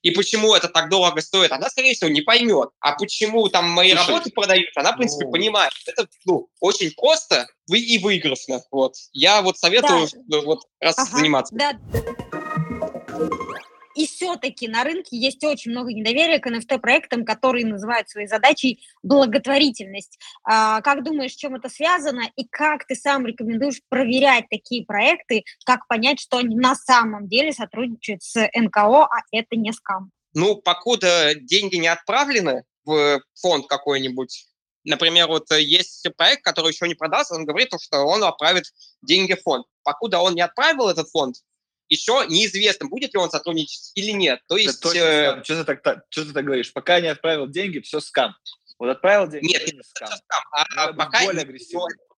и 0.02 0.12
почему 0.12 0.56
это 0.56 0.70
так 0.70 0.90
дорого 0.90 1.22
стоит, 1.22 1.52
она, 1.52 1.70
скорее 1.70 1.94
всего, 1.94 2.10
не 2.10 2.22
поймет. 2.22 2.70
А 2.80 2.94
почему 2.94 3.50
там 3.50 3.70
мои 3.70 3.92
Слушай, 3.92 4.08
работы 4.08 4.32
продают, 4.32 4.70
она, 4.76 4.94
в 4.94 4.98
принципе, 4.98 5.26
ну... 5.26 5.32
понимает. 5.32 5.74
Это 5.86 6.08
ну, 6.26 6.50
очень 6.60 6.92
просто 6.92 7.48
и 7.68 7.98
выигрышно. 7.98 8.64
Вот. 8.72 8.96
Я 9.12 9.42
вот 9.42 9.58
советую 9.58 10.08
да. 10.28 10.42
вот 10.42 10.62
раз 10.80 10.98
ага, 10.98 11.18
заниматься. 11.18 11.54
Да. 11.56 11.78
И 14.00 14.08
все-таки 14.08 14.70
на 14.70 14.86
рынке 14.86 15.18
есть 15.18 15.44
очень 15.44 15.72
много 15.72 15.92
недоверия 15.92 16.40
к 16.40 16.48
NFT-проектам, 16.48 17.26
которые 17.26 17.66
называют 17.66 18.10
своей 18.10 18.28
задачей 18.28 18.82
благотворительность. 19.04 20.18
А, 20.46 20.80
как 20.80 21.04
думаешь, 21.04 21.34
чем 21.34 21.56
это 21.56 21.68
связано? 21.68 22.22
И 22.38 22.48
как 22.48 22.88
ты 22.88 22.96
сам 22.96 23.26
рекомендуешь 23.26 23.82
проверять 23.90 24.46
такие 24.50 24.86
проекты? 24.86 25.44
Как 25.66 25.86
понять, 25.88 26.22
что 26.22 26.38
они 26.38 26.56
на 26.56 26.76
самом 26.76 27.28
деле 27.28 27.52
сотрудничают 27.52 28.24
с 28.24 28.50
НКО, 28.56 29.04
а 29.04 29.22
это 29.34 29.58
не 29.58 29.74
скам? 29.74 30.12
Ну, 30.34 30.56
покуда 30.56 31.36
деньги 31.36 31.76
не 31.76 31.90
отправлены 31.90 32.64
в 32.86 33.22
фонд 33.36 33.68
какой-нибудь, 33.68 34.46
Например, 34.86 35.28
вот 35.28 35.52
есть 35.52 36.08
проект, 36.16 36.42
который 36.42 36.72
еще 36.72 36.88
не 36.88 36.96
продался, 36.96 37.36
он 37.36 37.46
говорит, 37.46 37.70
что 37.82 38.00
он 38.06 38.24
отправит 38.24 38.64
деньги 39.02 39.34
в 39.34 39.42
фонд. 39.42 39.66
Покуда 39.84 40.20
он 40.20 40.36
не 40.36 40.42
отправил 40.42 40.88
этот 40.88 41.10
фонд, 41.10 41.36
еще 41.90 42.26
неизвестно, 42.30 42.88
будет 42.88 43.14
ли 43.14 43.20
он 43.20 43.30
сотрудничать 43.30 43.92
или 43.96 44.12
нет. 44.12 44.40
То 44.48 44.58
есть... 44.58 44.80
точно, 44.80 45.00
э... 45.00 45.44
что, 45.44 45.64
ты 45.64 45.76
так, 45.76 46.04
что 46.10 46.26
ты 46.26 46.34
так 46.34 46.46
говоришь? 46.46 46.72
Пока 46.72 47.00
не 47.02 47.08
отправил 47.08 47.48
деньги, 47.48 47.80
все 47.80 48.00
скам. 48.00 48.36
Вот 48.78 48.90
отправил 48.90 49.28
деньги, 49.28 49.48
нет, 49.48 49.64
это 49.64 49.76
не 49.76 49.84
скам. 49.84 50.08
скам. 50.08 50.44
А, 50.78 50.94
пока 50.94 51.26
более 51.26 51.46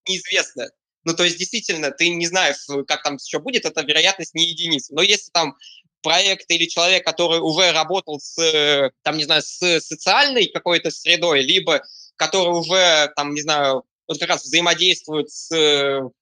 неизвестно. 0.06 0.68
Ну, 1.04 1.14
то 1.14 1.24
есть, 1.24 1.38
действительно, 1.38 1.90
ты 1.90 2.10
не 2.10 2.26
знаешь, 2.26 2.56
как 2.86 3.02
там 3.02 3.16
еще 3.16 3.40
будет, 3.40 3.64
это 3.64 3.82
вероятность 3.82 4.34
не 4.34 4.44
единица. 4.44 4.94
Но 4.94 5.02
если 5.02 5.30
там 5.32 5.56
проект 6.02 6.50
или 6.50 6.66
человек, 6.66 7.04
который 7.04 7.40
уже 7.40 7.72
работал 7.72 8.20
с, 8.20 8.92
там, 9.02 9.16
не 9.16 9.24
знаю, 9.24 9.42
с 9.42 9.80
социальной 9.80 10.46
какой-то 10.46 10.90
средой, 10.90 11.42
либо 11.42 11.82
который 12.16 12.50
уже, 12.50 13.10
там, 13.16 13.34
не 13.34 13.40
знаю, 13.40 13.84
вот 14.06 14.18
как 14.18 14.28
раз 14.28 14.44
взаимодействует 14.44 15.30
с... 15.30 15.50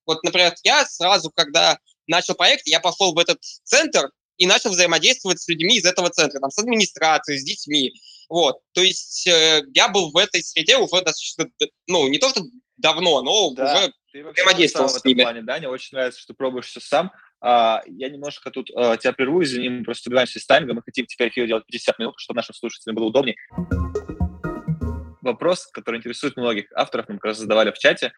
Вот, 0.07 0.23
например, 0.23 0.55
я 0.63 0.85
сразу, 0.87 1.31
когда 1.31 1.79
начал 2.11 2.35
проект, 2.35 2.67
я 2.67 2.81
пошел 2.81 3.15
в 3.15 3.19
этот 3.19 3.39
центр 3.65 4.11
и 4.37 4.47
начал 4.47 4.71
взаимодействовать 4.71 5.41
с 5.41 5.49
людьми 5.49 5.77
из 5.77 5.85
этого 5.85 6.11
центра, 6.11 6.41
там, 6.41 6.51
с 6.51 6.59
администрацией, 6.59 7.39
с 7.39 7.45
детьми. 7.45 7.93
Вот. 8.29 8.59
То 8.73 8.83
есть 8.83 9.27
э, 9.27 9.63
я 9.75 9.89
был 9.89 10.11
в 10.11 10.17
этой 10.17 10.43
среде 10.43 10.77
уже 10.77 11.03
достаточно, 11.03 11.47
ну, 11.87 12.09
не 12.09 12.19
то 12.19 12.29
что 12.31 12.43
давно, 12.77 13.23
но 13.23 13.51
да, 13.55 13.91
уже 14.13 14.33
взаимодействовал 14.33 14.89
с 14.89 15.05
ними. 15.05 15.23
Плане, 15.23 15.43
да, 15.43 15.59
мне 15.59 15.69
очень 15.69 15.97
нравится, 15.97 16.21
что 16.21 16.35
пробуешь 16.35 16.67
все 16.67 16.81
сам. 16.81 17.13
А, 17.43 17.83
я 17.87 18.09
немножко 18.09 18.51
тут 18.51 18.71
а, 18.75 18.97
тебя 18.97 19.13
прерву, 19.13 19.43
извини, 19.43 19.69
мы 19.69 19.85
просто 19.85 20.11
добиваемся 20.11 20.41
с 20.41 20.47
таймингом, 20.47 20.77
мы 20.77 20.83
хотим 20.83 21.07
теперь 21.07 21.29
эфир 21.29 21.47
делать 21.47 21.65
50 21.67 21.99
минут, 21.99 22.15
чтобы 22.19 22.37
нашим 22.37 22.55
слушателям 22.55 22.97
было 22.97 23.07
удобнее. 23.07 23.37
Вопрос, 25.23 25.67
который 25.67 25.99
интересует 25.99 26.37
многих 26.37 26.67
авторов, 26.75 27.09
мы 27.09 27.17
как 27.17 27.25
раз 27.27 27.39
задавали 27.39 27.71
в 27.71 27.79
чате, 27.79 28.13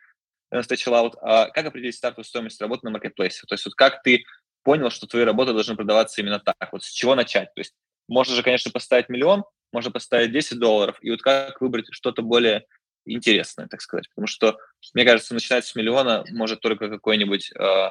Stay 0.60 0.76
Chill 0.76 1.12
а 1.22 1.48
как 1.50 1.66
определить 1.66 1.94
стартовую 1.94 2.24
стоимость 2.24 2.60
работы 2.60 2.84
на 2.84 2.90
маркетплейсе? 2.90 3.44
То 3.46 3.54
есть 3.54 3.64
вот 3.64 3.74
как 3.74 4.02
ты 4.02 4.24
понял, 4.62 4.90
что 4.90 5.06
твои 5.06 5.24
работы 5.24 5.52
должны 5.52 5.76
продаваться 5.76 6.20
именно 6.20 6.40
так? 6.40 6.72
Вот 6.72 6.84
с 6.84 6.90
чего 6.90 7.14
начать? 7.14 7.52
То 7.54 7.60
есть 7.60 7.74
можно 8.08 8.34
же, 8.34 8.42
конечно, 8.42 8.70
поставить 8.70 9.08
миллион, 9.08 9.44
можно 9.72 9.90
поставить 9.90 10.32
10 10.32 10.58
долларов, 10.58 10.98
и 11.00 11.10
вот 11.10 11.22
как 11.22 11.60
выбрать 11.60 11.86
что-то 11.90 12.22
более 12.22 12.66
интересное, 13.06 13.66
так 13.68 13.80
сказать? 13.80 14.08
Потому 14.10 14.26
что, 14.26 14.58
мне 14.94 15.04
кажется, 15.04 15.34
начинать 15.34 15.64
с 15.64 15.74
миллиона 15.74 16.24
может 16.30 16.60
только 16.60 16.88
какой-нибудь 16.88 17.52
э, 17.52 17.90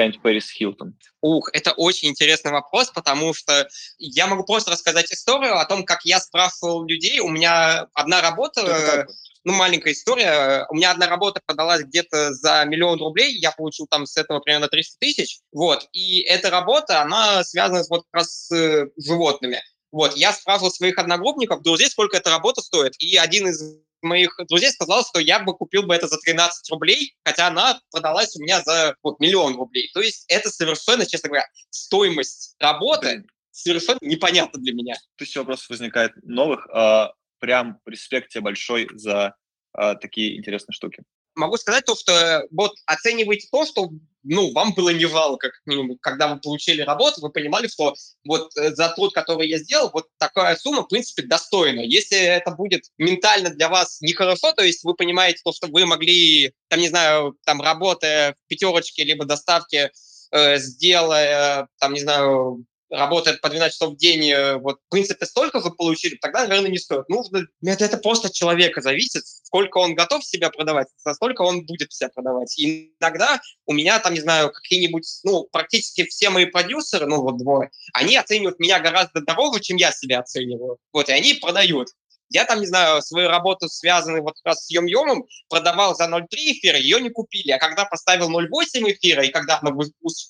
какая-нибудь 0.00 0.22
Пэрис 0.22 0.50
Хилтон? 0.50 0.96
Ух, 1.20 1.50
это 1.52 1.72
очень 1.72 2.08
интересный 2.08 2.52
вопрос, 2.52 2.90
потому 2.90 3.34
что 3.34 3.68
я 3.98 4.26
могу 4.26 4.44
просто 4.44 4.70
рассказать 4.70 5.12
историю 5.12 5.58
о 5.58 5.64
том, 5.66 5.84
как 5.84 6.04
я 6.04 6.20
спрашивал 6.20 6.86
людей. 6.86 7.20
У 7.20 7.28
меня 7.28 7.86
одна 7.92 8.22
работа 8.22 9.06
ну, 9.44 9.54
маленькая 9.54 9.92
история. 9.92 10.66
У 10.70 10.74
меня 10.74 10.90
одна 10.90 11.06
работа 11.06 11.40
продалась 11.44 11.82
где-то 11.82 12.32
за 12.32 12.64
миллион 12.66 12.98
рублей, 12.98 13.38
я 13.38 13.52
получил 13.52 13.86
там 13.86 14.06
с 14.06 14.16
этого 14.16 14.40
примерно 14.40 14.68
300 14.68 14.98
тысяч, 14.98 15.40
вот, 15.50 15.88
и 15.92 16.20
эта 16.20 16.50
работа, 16.50 17.00
она 17.00 17.42
связана 17.42 17.82
вот 17.88 18.02
как 18.10 18.20
раз 18.20 18.46
с 18.46 18.54
э, 18.54 18.90
животными. 18.98 19.62
Вот, 19.92 20.14
я 20.16 20.32
спрашивал 20.34 20.70
своих 20.70 20.98
одногруппников, 20.98 21.62
друзей, 21.62 21.88
сколько 21.88 22.18
эта 22.18 22.28
работа 22.28 22.60
стоит, 22.60 22.94
и 22.98 23.16
один 23.16 23.48
из 23.48 23.62
моих 24.02 24.38
друзей 24.48 24.70
сказал, 24.70 25.04
что 25.04 25.20
я 25.20 25.40
бы 25.40 25.56
купил 25.56 25.82
бы 25.84 25.94
это 25.94 26.06
за 26.06 26.18
13 26.18 26.70
рублей, 26.70 27.16
хотя 27.24 27.48
она 27.48 27.80
продалась 27.90 28.36
у 28.36 28.42
меня 28.42 28.62
за 28.62 28.96
вот, 29.02 29.20
миллион 29.20 29.56
рублей. 29.56 29.90
То 29.92 30.00
есть 30.00 30.24
это 30.28 30.50
совершенно, 30.50 31.06
честно 31.06 31.28
говоря, 31.28 31.46
стоимость 31.70 32.56
работы 32.58 33.24
совершенно 33.50 33.98
непонятна 34.00 34.60
для 34.60 34.72
меня. 34.72 34.94
Тысяча 35.16 35.38
вопросов 35.38 35.70
возникает 35.70 36.12
новых. 36.22 36.66
А, 36.72 37.12
прям 37.38 37.78
респект 37.86 38.30
тебе 38.30 38.42
большой 38.42 38.88
за 38.94 39.34
а, 39.72 39.94
такие 39.94 40.36
интересные 40.38 40.74
штуки. 40.74 41.02
Могу 41.34 41.56
сказать 41.56 41.84
то, 41.84 41.94
что 41.94 42.46
вот 42.50 42.72
оценивайте 42.86 43.48
то, 43.50 43.64
что 43.64 43.90
ну, 44.22 44.52
вам 44.52 44.74
было 44.74 44.90
не 44.90 45.06
жалко, 45.06 45.48
как 45.48 45.60
минимум, 45.66 45.98
когда 46.00 46.28
вы 46.28 46.40
получили 46.40 46.82
работу, 46.82 47.20
вы 47.20 47.30
понимали, 47.30 47.68
что 47.68 47.94
вот 48.24 48.56
э, 48.56 48.74
за 48.74 48.88
труд, 48.90 49.14
который 49.14 49.48
я 49.48 49.58
сделал, 49.58 49.90
вот 49.92 50.08
такая 50.18 50.56
сумма, 50.56 50.82
в 50.82 50.88
принципе, 50.88 51.22
достойна. 51.22 51.80
Если 51.80 52.18
это 52.18 52.50
будет 52.50 52.84
ментально 52.98 53.50
для 53.50 53.68
вас 53.68 54.00
нехорошо, 54.00 54.52
то 54.52 54.62
есть 54.62 54.84
вы 54.84 54.94
понимаете 54.94 55.40
то, 55.44 55.52
что 55.52 55.68
вы 55.68 55.86
могли, 55.86 56.52
там, 56.68 56.80
не 56.80 56.88
знаю, 56.88 57.36
там, 57.44 57.60
работая 57.60 58.34
в 58.34 58.48
пятерочке, 58.48 59.04
либо 59.04 59.24
доставке, 59.24 59.90
э, 60.32 60.58
сделая, 60.58 61.68
там, 61.78 61.94
не 61.94 62.00
знаю, 62.00 62.64
работает 62.90 63.40
по 63.40 63.48
12 63.48 63.72
часов 63.72 63.94
в 63.94 63.96
день, 63.96 64.28
э, 64.30 64.56
вот, 64.56 64.78
в 64.86 64.90
принципе, 64.90 65.24
столько 65.26 65.60
же 65.60 65.70
получили, 65.70 66.16
тогда, 66.16 66.46
наверное, 66.46 66.70
не 66.70 66.78
стоит. 66.78 67.08
Нужно, 67.08 67.46
это, 67.64 67.84
это 67.84 67.96
просто 67.98 68.28
от 68.28 68.34
человека 68.34 68.80
зависит, 68.80 69.26
сколько 69.26 69.78
он 69.78 69.94
готов 69.94 70.24
себя 70.24 70.50
продавать, 70.50 70.88
столько 70.96 71.42
он 71.42 71.64
будет 71.66 71.92
себя 71.92 72.10
продавать. 72.10 72.58
И 72.58 72.92
иногда 73.00 73.40
у 73.66 73.72
меня 73.72 73.98
там, 74.00 74.14
не 74.14 74.20
знаю, 74.20 74.50
какие-нибудь, 74.50 75.06
ну, 75.24 75.48
практически 75.50 76.04
все 76.04 76.30
мои 76.30 76.46
продюсеры, 76.46 77.06
ну, 77.06 77.22
вот 77.22 77.38
двое, 77.38 77.70
они 77.92 78.16
оценивают 78.16 78.58
меня 78.58 78.80
гораздо 78.80 79.20
дороже, 79.20 79.60
чем 79.60 79.76
я 79.76 79.92
себя 79.92 80.20
оцениваю. 80.20 80.78
Вот, 80.92 81.08
и 81.08 81.12
они 81.12 81.34
продают. 81.34 81.88
Я 82.32 82.44
там, 82.44 82.60
не 82.60 82.66
знаю, 82.66 83.02
свою 83.02 83.28
работу, 83.28 83.68
связанную 83.68 84.22
вот 84.22 84.36
как 84.36 84.52
раз 84.52 84.64
с 84.64 84.72
Йом-Йомом, 84.72 85.24
продавал 85.48 85.96
за 85.96 86.04
0,3 86.04 86.26
эфира, 86.30 86.78
ее 86.78 87.00
не 87.00 87.10
купили. 87.10 87.50
А 87.50 87.58
когда 87.58 87.84
поставил 87.84 88.30
0,8 88.30 88.92
эфира, 88.92 89.24
и 89.24 89.30
когда 89.30 89.58
она 89.60 89.76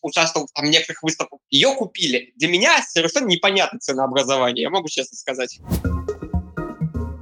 участвовал 0.03 0.49
там, 0.55 0.65
в 0.65 0.69
некоторых 0.69 1.03
выставках, 1.03 1.41
ее 1.51 1.75
купили. 1.75 2.33
Для 2.37 2.49
меня 2.49 2.83
совершенно 2.83 3.27
непонятное 3.27 3.81
ценообразование, 3.81 4.63
я 4.63 4.71
могу 4.71 4.89
честно 4.89 5.17
сказать. 5.17 5.61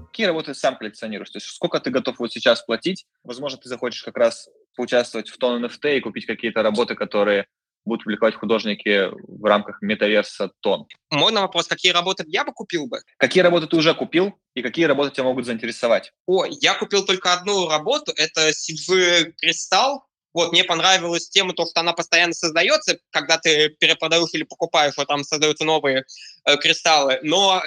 Какие 0.07 0.27
работы 0.27 0.55
сам 0.55 0.77
коллекционируешь? 0.77 1.31
То 1.31 1.38
есть 1.38 1.49
сколько 1.49 1.81
ты 1.81 1.91
готов 1.91 2.21
вот 2.21 2.33
сейчас 2.33 2.62
платить? 2.62 3.07
Возможно, 3.25 3.59
ты 3.59 3.69
захочешь 3.69 4.03
как 4.03 4.17
раз 4.17 4.49
поучаствовать 4.77 5.29
в 5.29 5.38
тон 5.38 5.64
NFT 5.64 5.99
и 5.99 6.01
купить 6.01 6.27
какие-то 6.27 6.62
работы, 6.62 6.95
которые 6.95 7.47
будут 7.88 8.05
публиковать 8.05 8.35
художники 8.35 9.11
в 9.12 9.44
рамках 9.44 9.83
метаверса 9.83 10.51
Тон. 10.61 10.87
Мой 11.11 11.33
на 11.33 11.40
вопрос, 11.40 11.66
какие 11.66 11.92
работы 11.92 12.24
я 12.27 12.44
бы 12.44 12.53
купил 12.53 12.87
бы? 12.87 13.01
Какие 13.16 13.42
работы 13.42 13.66
ты 13.66 13.77
уже 13.77 13.94
купил 13.94 14.38
и 14.55 14.62
какие 14.62 14.85
работы 14.85 15.11
тебя 15.11 15.24
могут 15.24 15.46
заинтересовать? 15.46 16.12
О, 16.27 16.44
я 16.44 16.74
купил 16.74 17.05
только 17.05 17.33
одну 17.33 17.68
работу, 17.68 18.12
это 18.16 18.51
CG 18.51 19.33
Кристалл. 19.38 20.05
Вот, 20.35 20.53
мне 20.53 20.62
понравилась 20.62 21.29
тема, 21.29 21.55
то, 21.55 21.66
что 21.66 21.81
она 21.81 21.94
постоянно 21.94 22.35
создается, 22.35 22.98
когда 23.11 23.38
ты 23.38 23.70
перепродаешь 23.70 24.29
или 24.35 24.44
покупаешь, 24.44 24.94
вот 24.96 25.09
там 25.09 25.24
создаются 25.24 25.64
новые 25.64 26.05
э, 26.44 26.57
кристаллы. 26.59 27.18
Но 27.22 27.62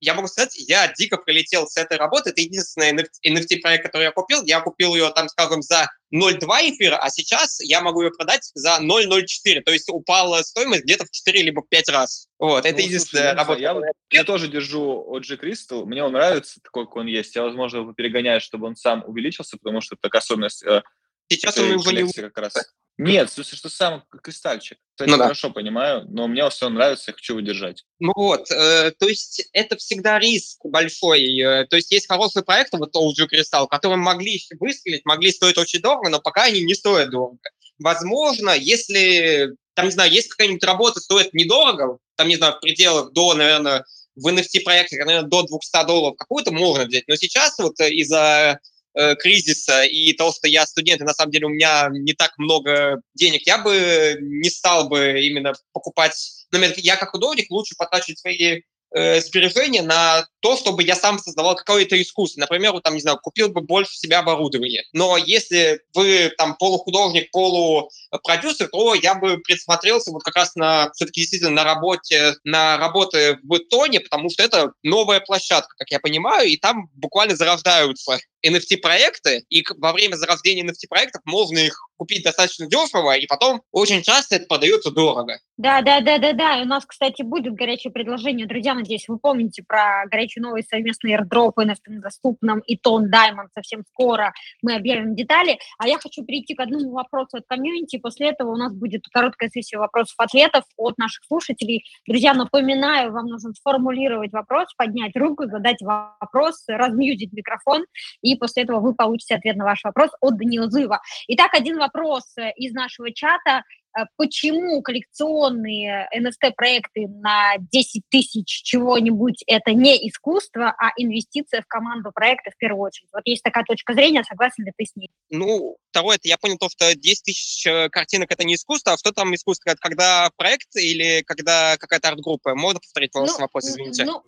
я 0.00 0.14
могу 0.14 0.28
сказать, 0.28 0.54
я 0.56 0.92
дико 0.92 1.16
прилетел 1.16 1.66
с 1.66 1.76
этой 1.76 1.96
работы. 1.96 2.30
Это 2.30 2.40
единственный 2.40 2.92
NFT-проект, 2.92 3.84
который 3.84 4.04
я 4.04 4.12
купил. 4.12 4.42
Я 4.44 4.60
купил 4.60 4.94
ее, 4.94 5.10
там, 5.10 5.28
скажем, 5.28 5.62
за 5.62 5.88
0,2 6.14 6.40
эфира, 6.70 6.96
а 6.96 7.10
сейчас 7.10 7.60
я 7.60 7.80
могу 7.80 8.02
ее 8.02 8.10
продать 8.10 8.50
за 8.54 8.78
0,04. 8.80 9.62
То 9.62 9.72
есть 9.72 9.88
упала 9.88 10.42
стоимость 10.42 10.84
где-то 10.84 11.04
в 11.04 11.10
4 11.10 11.42
либо 11.42 11.62
5 11.68 11.88
раз. 11.88 12.28
Вот, 12.38 12.66
это 12.66 12.78
ну, 12.78 12.84
единственная 12.84 13.34
слушай, 13.34 13.36
работа. 13.36 13.60
Я, 13.60 14.18
я 14.18 14.24
тоже 14.24 14.48
держу 14.48 15.06
OG 15.10 15.40
Crystal. 15.40 15.84
Мне 15.84 16.04
он 16.04 16.12
нравится, 16.12 16.60
такой, 16.62 16.84
как 16.84 16.96
он 16.96 17.06
есть. 17.06 17.34
Я, 17.34 17.42
возможно, 17.42 17.78
его 17.78 17.92
перегоняю, 17.92 18.40
чтобы 18.40 18.66
он 18.66 18.76
сам 18.76 19.04
увеличился, 19.06 19.56
потому 19.56 19.80
что 19.80 19.94
это 19.94 20.02
такая 20.02 20.20
особенность 20.20 20.62
э, 20.64 20.82
Сейчас 21.28 21.56
он 21.58 21.70
уже 21.72 21.92
не... 21.92 22.12
как 22.12 22.38
раз. 22.38 22.54
Нет, 22.96 23.30
смысле, 23.30 23.58
что 23.58 23.68
сам 23.68 24.04
кристальчик. 24.22 24.78
Кстати, 24.94 25.10
ну, 25.10 25.16
да. 25.16 25.24
хорошо 25.24 25.50
понимаю, 25.50 26.04
но 26.08 26.28
мне 26.28 26.48
все 26.50 26.68
нравится, 26.68 27.10
я 27.10 27.14
хочу 27.14 27.34
удержать. 27.34 27.84
Ну 27.98 28.12
вот, 28.14 28.48
э, 28.52 28.92
то 28.92 29.08
есть 29.08 29.48
это 29.52 29.76
всегда 29.76 30.20
риск 30.20 30.60
большой. 30.64 31.40
Э, 31.40 31.66
то 31.66 31.74
есть 31.74 31.90
есть 31.90 32.06
хорошие 32.06 32.44
проекты, 32.44 32.76
вот 32.76 32.94
OG 32.94 33.28
Crystal, 33.32 33.66
которые 33.66 33.96
могли 33.96 34.40
выстрелить, 34.60 35.04
могли 35.04 35.32
стоить 35.32 35.58
очень 35.58 35.80
дорого, 35.80 36.08
но 36.08 36.20
пока 36.20 36.44
они 36.44 36.62
не 36.62 36.74
стоят 36.74 37.10
дорого. 37.10 37.38
Возможно, 37.80 38.50
если, 38.50 39.56
там, 39.74 39.86
не 39.86 39.90
знаю, 39.90 40.12
есть 40.12 40.28
какая-нибудь 40.28 40.62
работа 40.62 41.00
стоит 41.00 41.34
недорого, 41.34 41.98
там, 42.14 42.28
не 42.28 42.36
знаю, 42.36 42.54
в 42.54 42.60
пределах 42.60 43.12
до, 43.12 43.34
наверное, 43.34 43.84
в 44.14 44.28
NFT-проекте, 44.28 45.04
наверное, 45.04 45.28
до 45.28 45.42
200 45.42 45.86
долларов 45.86 46.16
какую-то 46.16 46.52
можно 46.52 46.84
взять. 46.84 47.08
Но 47.08 47.16
сейчас 47.16 47.58
вот 47.58 47.80
из-за 47.80 48.60
э, 48.94 49.16
кризиса 49.16 49.82
и 49.82 50.12
того, 50.12 50.32
что 50.32 50.48
я 50.48 50.66
студент, 50.66 51.00
и 51.00 51.04
на 51.04 51.14
самом 51.14 51.32
деле 51.32 51.46
у 51.46 51.50
меня 51.50 51.88
не 51.90 52.12
так 52.14 52.32
много 52.38 53.00
денег, 53.14 53.46
я 53.46 53.58
бы 53.58 54.18
не 54.20 54.50
стал 54.50 54.88
бы 54.88 55.20
именно 55.20 55.52
покупать... 55.72 56.46
Ну, 56.52 56.60
я 56.76 56.96
как 56.96 57.10
художник 57.10 57.50
лучше 57.50 57.74
потрачу 57.76 58.14
свои 58.16 58.62
э, 58.94 59.20
сбережения 59.20 59.82
на 59.82 60.26
то, 60.40 60.56
чтобы 60.56 60.84
я 60.84 60.94
сам 60.94 61.18
создавал 61.18 61.56
какое-то 61.56 62.00
искусство. 62.00 62.40
Например, 62.40 62.72
вот, 62.72 62.84
там, 62.84 62.94
не 62.94 63.00
знаю, 63.00 63.18
купил 63.20 63.48
бы 63.48 63.60
больше 63.60 63.96
себе 63.96 64.16
оборудование. 64.16 64.84
Но 64.92 65.16
если 65.16 65.80
вы 65.94 66.32
там 66.38 66.54
полухудожник, 66.56 67.30
полупродюсер, 67.32 68.68
то 68.68 68.94
я 68.94 69.16
бы 69.16 69.38
присмотрелся 69.38 70.12
вот 70.12 70.22
как 70.22 70.36
раз 70.36 70.54
на 70.54 70.92
все-таки 70.94 71.22
действительно 71.22 71.50
на 71.50 71.64
работе, 71.64 72.36
на 72.44 72.76
работы 72.76 73.38
в 73.42 73.58
Тоне, 73.70 74.00
потому 74.00 74.30
что 74.30 74.44
это 74.44 74.72
новая 74.82 75.20
площадка, 75.20 75.74
как 75.76 75.90
я 75.90 75.98
понимаю, 75.98 76.48
и 76.48 76.56
там 76.56 76.88
буквально 76.94 77.34
зарождаются 77.34 78.18
NFT-проекты, 78.46 79.44
и 79.48 79.64
во 79.78 79.92
время 79.92 80.16
зарождения 80.16 80.64
NFT-проектов 80.64 81.22
можно 81.24 81.58
их 81.58 81.78
купить 81.96 82.24
достаточно 82.24 82.66
дешево, 82.66 83.16
и 83.16 83.26
потом 83.26 83.62
очень 83.72 84.02
часто 84.02 84.36
это 84.36 84.46
продается 84.46 84.90
дорого. 84.90 85.38
Да, 85.56 85.82
да, 85.82 86.00
да, 86.00 86.18
да, 86.18 86.32
да. 86.32 86.62
У 86.62 86.64
нас, 86.64 86.84
кстати, 86.84 87.22
будет 87.22 87.54
горячее 87.54 87.92
предложение. 87.92 88.46
Друзья, 88.46 88.74
надеюсь, 88.74 89.08
вы 89.08 89.18
помните 89.18 89.62
про 89.66 90.04
горячий 90.10 90.40
новый 90.40 90.64
совместный 90.64 91.14
airdrop 91.14 91.52
NFT 91.56 92.00
доступном 92.00 92.60
и 92.60 92.76
Тон 92.76 93.10
Diamond 93.10 93.48
совсем 93.54 93.84
скоро. 93.88 94.32
Мы 94.62 94.74
объявим 94.74 95.14
детали. 95.14 95.58
А 95.78 95.86
я 95.86 95.98
хочу 95.98 96.24
перейти 96.24 96.54
к 96.54 96.60
одному 96.60 96.90
вопросу 96.90 97.36
от 97.36 97.44
комьюнити. 97.46 97.98
После 97.98 98.30
этого 98.30 98.52
у 98.52 98.56
нас 98.56 98.74
будет 98.74 99.04
короткая 99.12 99.48
сессия 99.48 99.78
вопросов-ответов 99.78 100.64
от 100.76 100.98
наших 100.98 101.24
слушателей. 101.24 101.84
Друзья, 102.06 102.34
напоминаю, 102.34 103.12
вам 103.12 103.26
нужно 103.26 103.52
сформулировать 103.54 104.32
вопрос, 104.32 104.74
поднять 104.76 105.16
руку, 105.16 105.46
задать 105.46 105.80
вопрос, 105.80 106.64
размьюзить 106.66 107.32
микрофон, 107.32 107.84
и 108.22 108.33
после 108.36 108.64
этого 108.64 108.80
вы 108.80 108.94
получите 108.94 109.34
ответ 109.34 109.56
на 109.56 109.64
ваш 109.64 109.82
вопрос 109.84 110.10
от 110.20 110.36
Данила 110.36 110.70
Зыва. 110.70 111.00
Итак, 111.28 111.54
один 111.54 111.78
вопрос 111.78 112.24
э, 112.36 112.52
из 112.56 112.72
нашего 112.72 113.12
чата. 113.12 113.62
Э, 113.96 114.04
почему 114.16 114.82
коллекционные 114.82 116.08
NFT-проекты 116.16 117.06
на 117.08 117.56
10 117.58 118.02
тысяч 118.08 118.62
чего-нибудь 118.62 119.42
это 119.46 119.72
не 119.72 120.08
искусство, 120.08 120.74
а 120.78 120.90
инвестиция 120.96 121.62
в 121.62 121.66
команду 121.66 122.10
проекта 122.12 122.50
в 122.50 122.56
первую 122.56 122.82
очередь? 122.82 123.08
Вот 123.12 123.22
есть 123.24 123.42
такая 123.42 123.64
точка 123.64 123.94
зрения, 123.94 124.24
согласен 124.24 124.64
ли 124.64 124.72
ты 124.76 124.84
с 124.84 124.96
ней? 124.96 125.10
Ну, 125.30 125.76
второе, 125.90 126.16
это 126.16 126.28
я 126.28 126.38
понял 126.38 126.58
то, 126.58 126.68
что 126.68 126.94
10 126.94 127.22
тысяч 127.22 127.66
э, 127.66 127.88
картинок 127.88 128.30
это 128.32 128.44
не 128.44 128.56
искусство, 128.56 128.94
а 128.94 128.98
что 128.98 129.12
там 129.12 129.34
искусство? 129.34 129.70
Это 129.70 129.78
когда 129.80 130.30
проект 130.36 130.76
или 130.76 131.22
когда 131.22 131.76
какая-то 131.76 132.08
арт-группа? 132.08 132.54
Можно 132.54 132.80
повторить 132.80 133.12
ну, 133.14 133.26
вопрос, 133.38 133.64
извините? 133.64 134.04
Ну, 134.04 134.22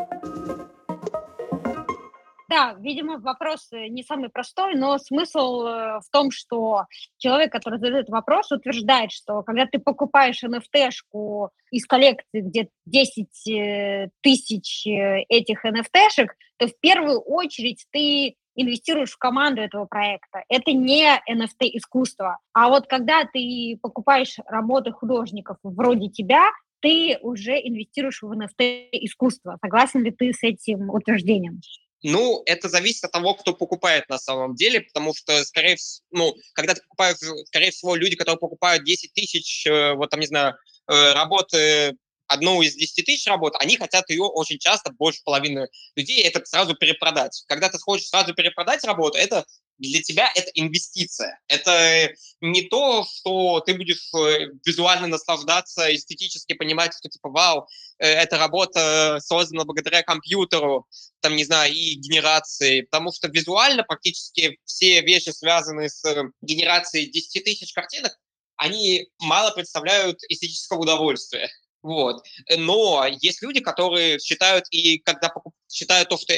да, 2.49 2.77
видимо, 2.79 3.19
вопрос 3.19 3.69
э, 3.73 3.89
не 3.89 4.03
самый 4.03 4.29
простой, 4.29 4.75
но 4.75 4.99
смысл 4.99 5.63
э, 5.63 6.01
в 6.01 6.11
том, 6.13 6.31
что 6.31 6.85
человек, 7.19 7.51
который 7.51 7.81
задает 7.81 8.09
вопрос, 8.09 8.53
утверждает, 8.53 9.11
что 9.11 9.43
когда 9.43 9.67
ты 9.67 9.79
покупаешь 9.81 10.45
NFT-шку 10.45 11.51
из 11.73 11.87
коллекции, 11.87 12.41
где 12.41 12.69
10 12.87 13.49
э, 13.49 14.09
тысяч 14.21 14.87
этих 14.87 15.65
NFT-шек, 15.65 16.29
то 16.59 16.69
в 16.69 16.79
первую 16.81 17.21
очередь 17.21 17.85
ты 17.91 18.37
инвестируешь 18.55 19.11
в 19.11 19.19
команду 19.19 19.61
этого 19.61 19.87
проекта. 19.87 20.45
Это 20.49 20.73
не 20.73 21.05
NFT-искусство. 21.29 22.39
А 22.53 22.69
вот 22.69 22.87
когда 22.87 23.25
ты 23.25 23.79
покупаешь 23.83 24.37
работы 24.47 24.93
художников 24.93 25.59
вроде 25.63 26.09
тебя, 26.09 26.49
ты 26.81 27.19
уже 27.21 27.59
инвестируешь 27.59 28.23
в 28.23 28.31
NFT-искусство. 28.31 29.59
Согласен 29.61 30.03
ли 30.03 30.11
ты 30.11 30.33
с 30.33 30.43
этим 30.43 30.91
утверждением? 30.91 31.61
Ну, 32.09 32.41
это 32.47 32.69
зависит 32.69 33.03
от 33.03 33.11
того, 33.11 33.35
кто 33.35 33.53
покупает 33.53 34.09
на 34.09 34.19
самом 34.21 34.55
деле, 34.55 34.81
потому 34.81 35.13
что, 35.13 35.45
скорее 35.45 35.75
всего, 35.75 36.05
ну, 36.13 36.37
когда 36.53 36.75
ты 36.75 36.83
покупаешь, 36.83 37.17
скорее 37.47 37.73
всего, 37.73 37.97
люди, 37.97 38.15
которые 38.15 38.39
покупают 38.39 38.85
10 38.85 39.13
тысяч, 39.13 39.67
э, 39.67 39.95
вот 39.95 40.11
там, 40.11 40.21
не 40.21 40.29
знаю, 40.29 40.55
э, 40.87 41.13
работы, 41.15 41.97
одну 42.29 42.63
из 42.63 42.77
10 42.77 43.05
тысяч 43.05 43.27
работ, 43.27 43.55
они 43.59 43.77
хотят 43.77 44.09
ее 44.09 44.23
очень 44.23 44.61
часто, 44.61 44.93
больше 44.93 45.21
половины 45.25 45.67
людей, 45.97 46.23
это 46.23 46.45
сразу 46.45 46.77
перепродать. 46.77 47.43
Когда 47.49 47.69
ты 47.69 47.79
хочешь 47.81 48.07
сразу 48.07 48.33
перепродать 48.35 48.85
работу, 48.85 49.19
это 49.19 49.45
для 49.79 50.03
тебя 50.03 50.31
это 50.35 50.51
инвестиция. 50.55 51.41
Это 51.49 52.11
не 52.41 52.63
то, 52.63 53.05
что 53.05 53.61
ты 53.61 53.75
будешь 53.75 54.11
э, 54.15 54.49
визуально 54.65 55.07
наслаждаться, 55.07 55.95
эстетически 55.95 56.55
понимать, 56.55 56.95
что 56.97 57.09
типа, 57.09 57.29
вау, 57.29 57.69
э, 57.99 58.07
эта 58.07 58.39
работа 58.39 59.19
создана 59.21 59.65
благодаря 59.65 60.03
компьютеру, 60.03 60.87
там, 61.21 61.37
не 61.37 61.45
знаю, 61.45 61.73
и 61.73 61.95
генерации, 61.95 62.83
потому 62.83 63.13
что 63.13 63.29
визуально 63.29 63.83
практически 63.83 64.59
все 64.65 65.03
вещи, 65.03 65.31
связанные 65.31 65.89
с 65.89 66.03
генерацией 66.41 67.11
10 67.11 67.45
тысяч 67.45 67.73
картинок, 67.73 68.19
они 68.57 69.09
мало 69.19 69.51
представляют 69.51 70.23
эстетического 70.29 70.81
удовольствия. 70.81 71.51
Вот. 71.83 72.25
Но 72.57 73.07
есть 73.21 73.43
люди, 73.43 73.61
которые 73.61 74.19
считают, 74.19 74.65
и 74.71 74.99
когда 74.99 75.33
считают 75.71 76.09
то, 76.09 76.17
что 76.19 76.35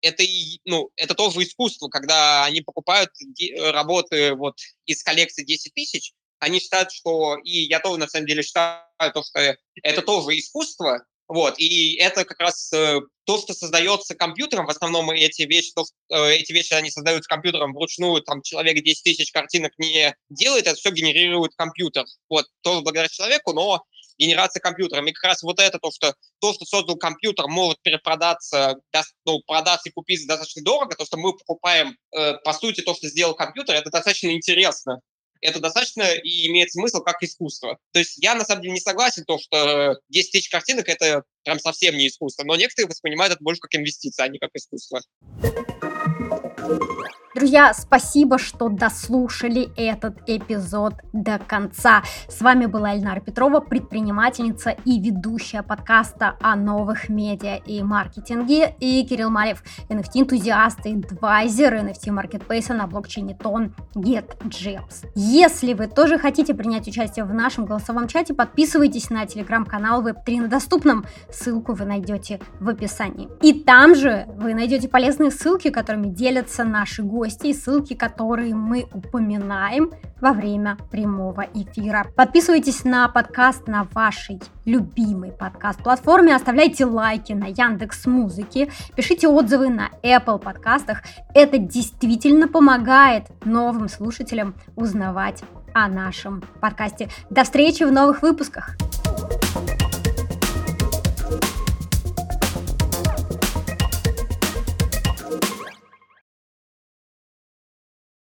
это, 0.00 0.22
и, 0.22 0.60
ну, 0.64 0.90
это 0.96 1.14
тоже 1.14 1.42
искусство, 1.42 1.88
когда 1.88 2.44
они 2.44 2.60
покупают 2.60 3.10
работы 3.72 4.34
вот 4.34 4.56
из 4.84 5.02
коллекции 5.02 5.44
10 5.44 5.74
тысяч, 5.74 6.12
они 6.38 6.60
считают, 6.60 6.92
что, 6.92 7.36
и 7.38 7.50
я 7.50 7.80
тоже 7.80 7.98
на 7.98 8.08
самом 8.08 8.26
деле 8.26 8.42
считаю, 8.42 8.82
то, 9.14 9.22
что 9.22 9.56
это 9.82 10.02
тоже 10.02 10.38
искусство, 10.38 11.04
вот, 11.28 11.58
и 11.58 11.96
это 11.96 12.24
как 12.24 12.38
раз 12.38 12.72
э, 12.72 13.00
то, 13.24 13.38
что 13.38 13.52
создается 13.52 14.14
компьютером, 14.14 14.66
в 14.66 14.70
основном 14.70 15.10
эти 15.10 15.42
вещи, 15.42 15.72
то, 15.74 15.84
э, 16.08 16.34
эти 16.36 16.52
вещи, 16.52 16.72
они 16.72 16.88
создаются 16.90 17.28
компьютером 17.28 17.74
вручную, 17.74 18.22
там 18.22 18.42
человек 18.42 18.80
10 18.84 19.02
тысяч 19.02 19.32
картинок 19.32 19.72
не 19.78 20.14
делает, 20.28 20.68
это 20.68 20.76
все 20.76 20.90
генерирует 20.90 21.52
компьютер. 21.56 22.04
Вот, 22.28 22.46
тоже 22.62 22.82
благодаря 22.82 23.08
человеку, 23.08 23.52
но 23.54 23.82
генерация 24.18 24.60
компьютером. 24.60 25.06
И 25.06 25.12
как 25.12 25.24
раз 25.24 25.42
вот 25.42 25.60
это 25.60 25.78
то, 25.78 25.90
что 25.90 26.14
то, 26.40 26.52
что 26.52 26.64
создал 26.64 26.96
компьютер, 26.96 27.46
может 27.48 27.80
перепродаться, 27.82 28.76
ну, 29.24 29.40
продаться 29.46 29.88
и 29.88 29.92
купить 29.92 30.26
достаточно 30.26 30.62
дорого, 30.62 30.96
то, 30.96 31.04
что 31.04 31.16
мы 31.16 31.32
покупаем, 31.36 31.96
э, 32.16 32.34
по 32.44 32.52
сути, 32.52 32.80
то, 32.80 32.94
что 32.94 33.08
сделал 33.08 33.34
компьютер, 33.34 33.74
это 33.74 33.90
достаточно 33.90 34.28
интересно. 34.28 35.00
Это 35.42 35.60
достаточно 35.60 36.02
и 36.14 36.46
имеет 36.48 36.72
смысл 36.72 37.00
как 37.00 37.22
искусство. 37.22 37.78
То 37.92 37.98
есть 37.98 38.16
я, 38.22 38.34
на 38.34 38.44
самом 38.44 38.62
деле, 38.62 38.74
не 38.74 38.80
согласен, 38.80 39.24
то, 39.24 39.38
что 39.38 39.98
10 40.08 40.32
тысяч 40.32 40.48
картинок– 40.48 40.88
это 40.88 41.24
прям 41.44 41.60
совсем 41.60 41.96
не 41.96 42.08
искусство, 42.08 42.44
но 42.44 42.56
некоторые 42.56 42.88
воспринимают 42.88 43.34
это 43.34 43.44
больше 43.44 43.60
как 43.60 43.74
инвестиция, 43.74 44.24
а 44.24 44.28
не 44.28 44.38
как 44.38 44.50
искусство. 44.54 45.02
Друзья, 47.36 47.74
спасибо, 47.74 48.38
что 48.38 48.70
дослушали 48.70 49.68
этот 49.76 50.22
эпизод 50.26 50.94
до 51.12 51.38
конца. 51.38 52.02
С 52.30 52.40
вами 52.40 52.64
была 52.64 52.94
Эльнара 52.94 53.20
Петрова, 53.20 53.60
предпринимательница 53.60 54.70
и 54.86 54.98
ведущая 54.98 55.62
подкаста 55.62 56.38
о 56.40 56.56
новых 56.56 57.10
медиа 57.10 57.56
и 57.56 57.82
маркетинге, 57.82 58.74
и 58.80 59.04
Кирилл 59.04 59.28
Малев, 59.28 59.62
NFT-энтузиаст 59.90 60.86
и 60.86 60.94
адвайзер 60.94 61.74
NFT-маркетплейса 61.74 62.72
на 62.72 62.86
блокчейне 62.86 63.34
Тон 63.34 63.74
GetJams. 63.94 65.10
Если 65.14 65.74
вы 65.74 65.88
тоже 65.88 66.16
хотите 66.16 66.54
принять 66.54 66.88
участие 66.88 67.26
в 67.26 67.34
нашем 67.34 67.66
голосовом 67.66 68.08
чате, 68.08 68.32
подписывайтесь 68.32 69.10
на 69.10 69.26
телеграм-канал 69.26 70.02
Web3 70.02 70.40
на 70.40 70.48
доступном. 70.48 71.04
Ссылку 71.30 71.74
вы 71.74 71.84
найдете 71.84 72.40
в 72.60 72.70
описании. 72.70 73.28
И 73.42 73.52
там 73.52 73.94
же 73.94 74.24
вы 74.38 74.54
найдете 74.54 74.88
полезные 74.88 75.30
ссылки, 75.30 75.68
которыми 75.68 76.08
делятся 76.08 76.64
наши 76.64 77.02
гости 77.02 77.25
гости 77.26 77.48
и 77.48 77.54
ссылки, 77.54 77.94
которые 77.94 78.54
мы 78.54 78.86
упоминаем 78.92 79.90
во 80.20 80.32
время 80.32 80.78
прямого 80.92 81.44
эфира. 81.54 82.06
Подписывайтесь 82.14 82.84
на 82.84 83.08
подкаст 83.08 83.66
на 83.66 83.82
вашей 83.92 84.40
любимой 84.64 85.32
подкаст-платформе, 85.32 86.36
оставляйте 86.36 86.84
лайки 86.84 87.32
на 87.32 87.46
Яндекс 87.46 88.06
Музыке, 88.06 88.70
пишите 88.94 89.26
отзывы 89.26 89.70
на 89.70 89.90
Apple 90.04 90.38
подкастах. 90.38 91.02
Это 91.34 91.58
действительно 91.58 92.46
помогает 92.46 93.24
новым 93.44 93.88
слушателям 93.88 94.54
узнавать 94.76 95.42
о 95.74 95.88
нашем 95.88 96.44
подкасте. 96.60 97.08
До 97.28 97.42
встречи 97.42 97.82
в 97.82 97.90
новых 97.90 98.22
выпусках! 98.22 98.76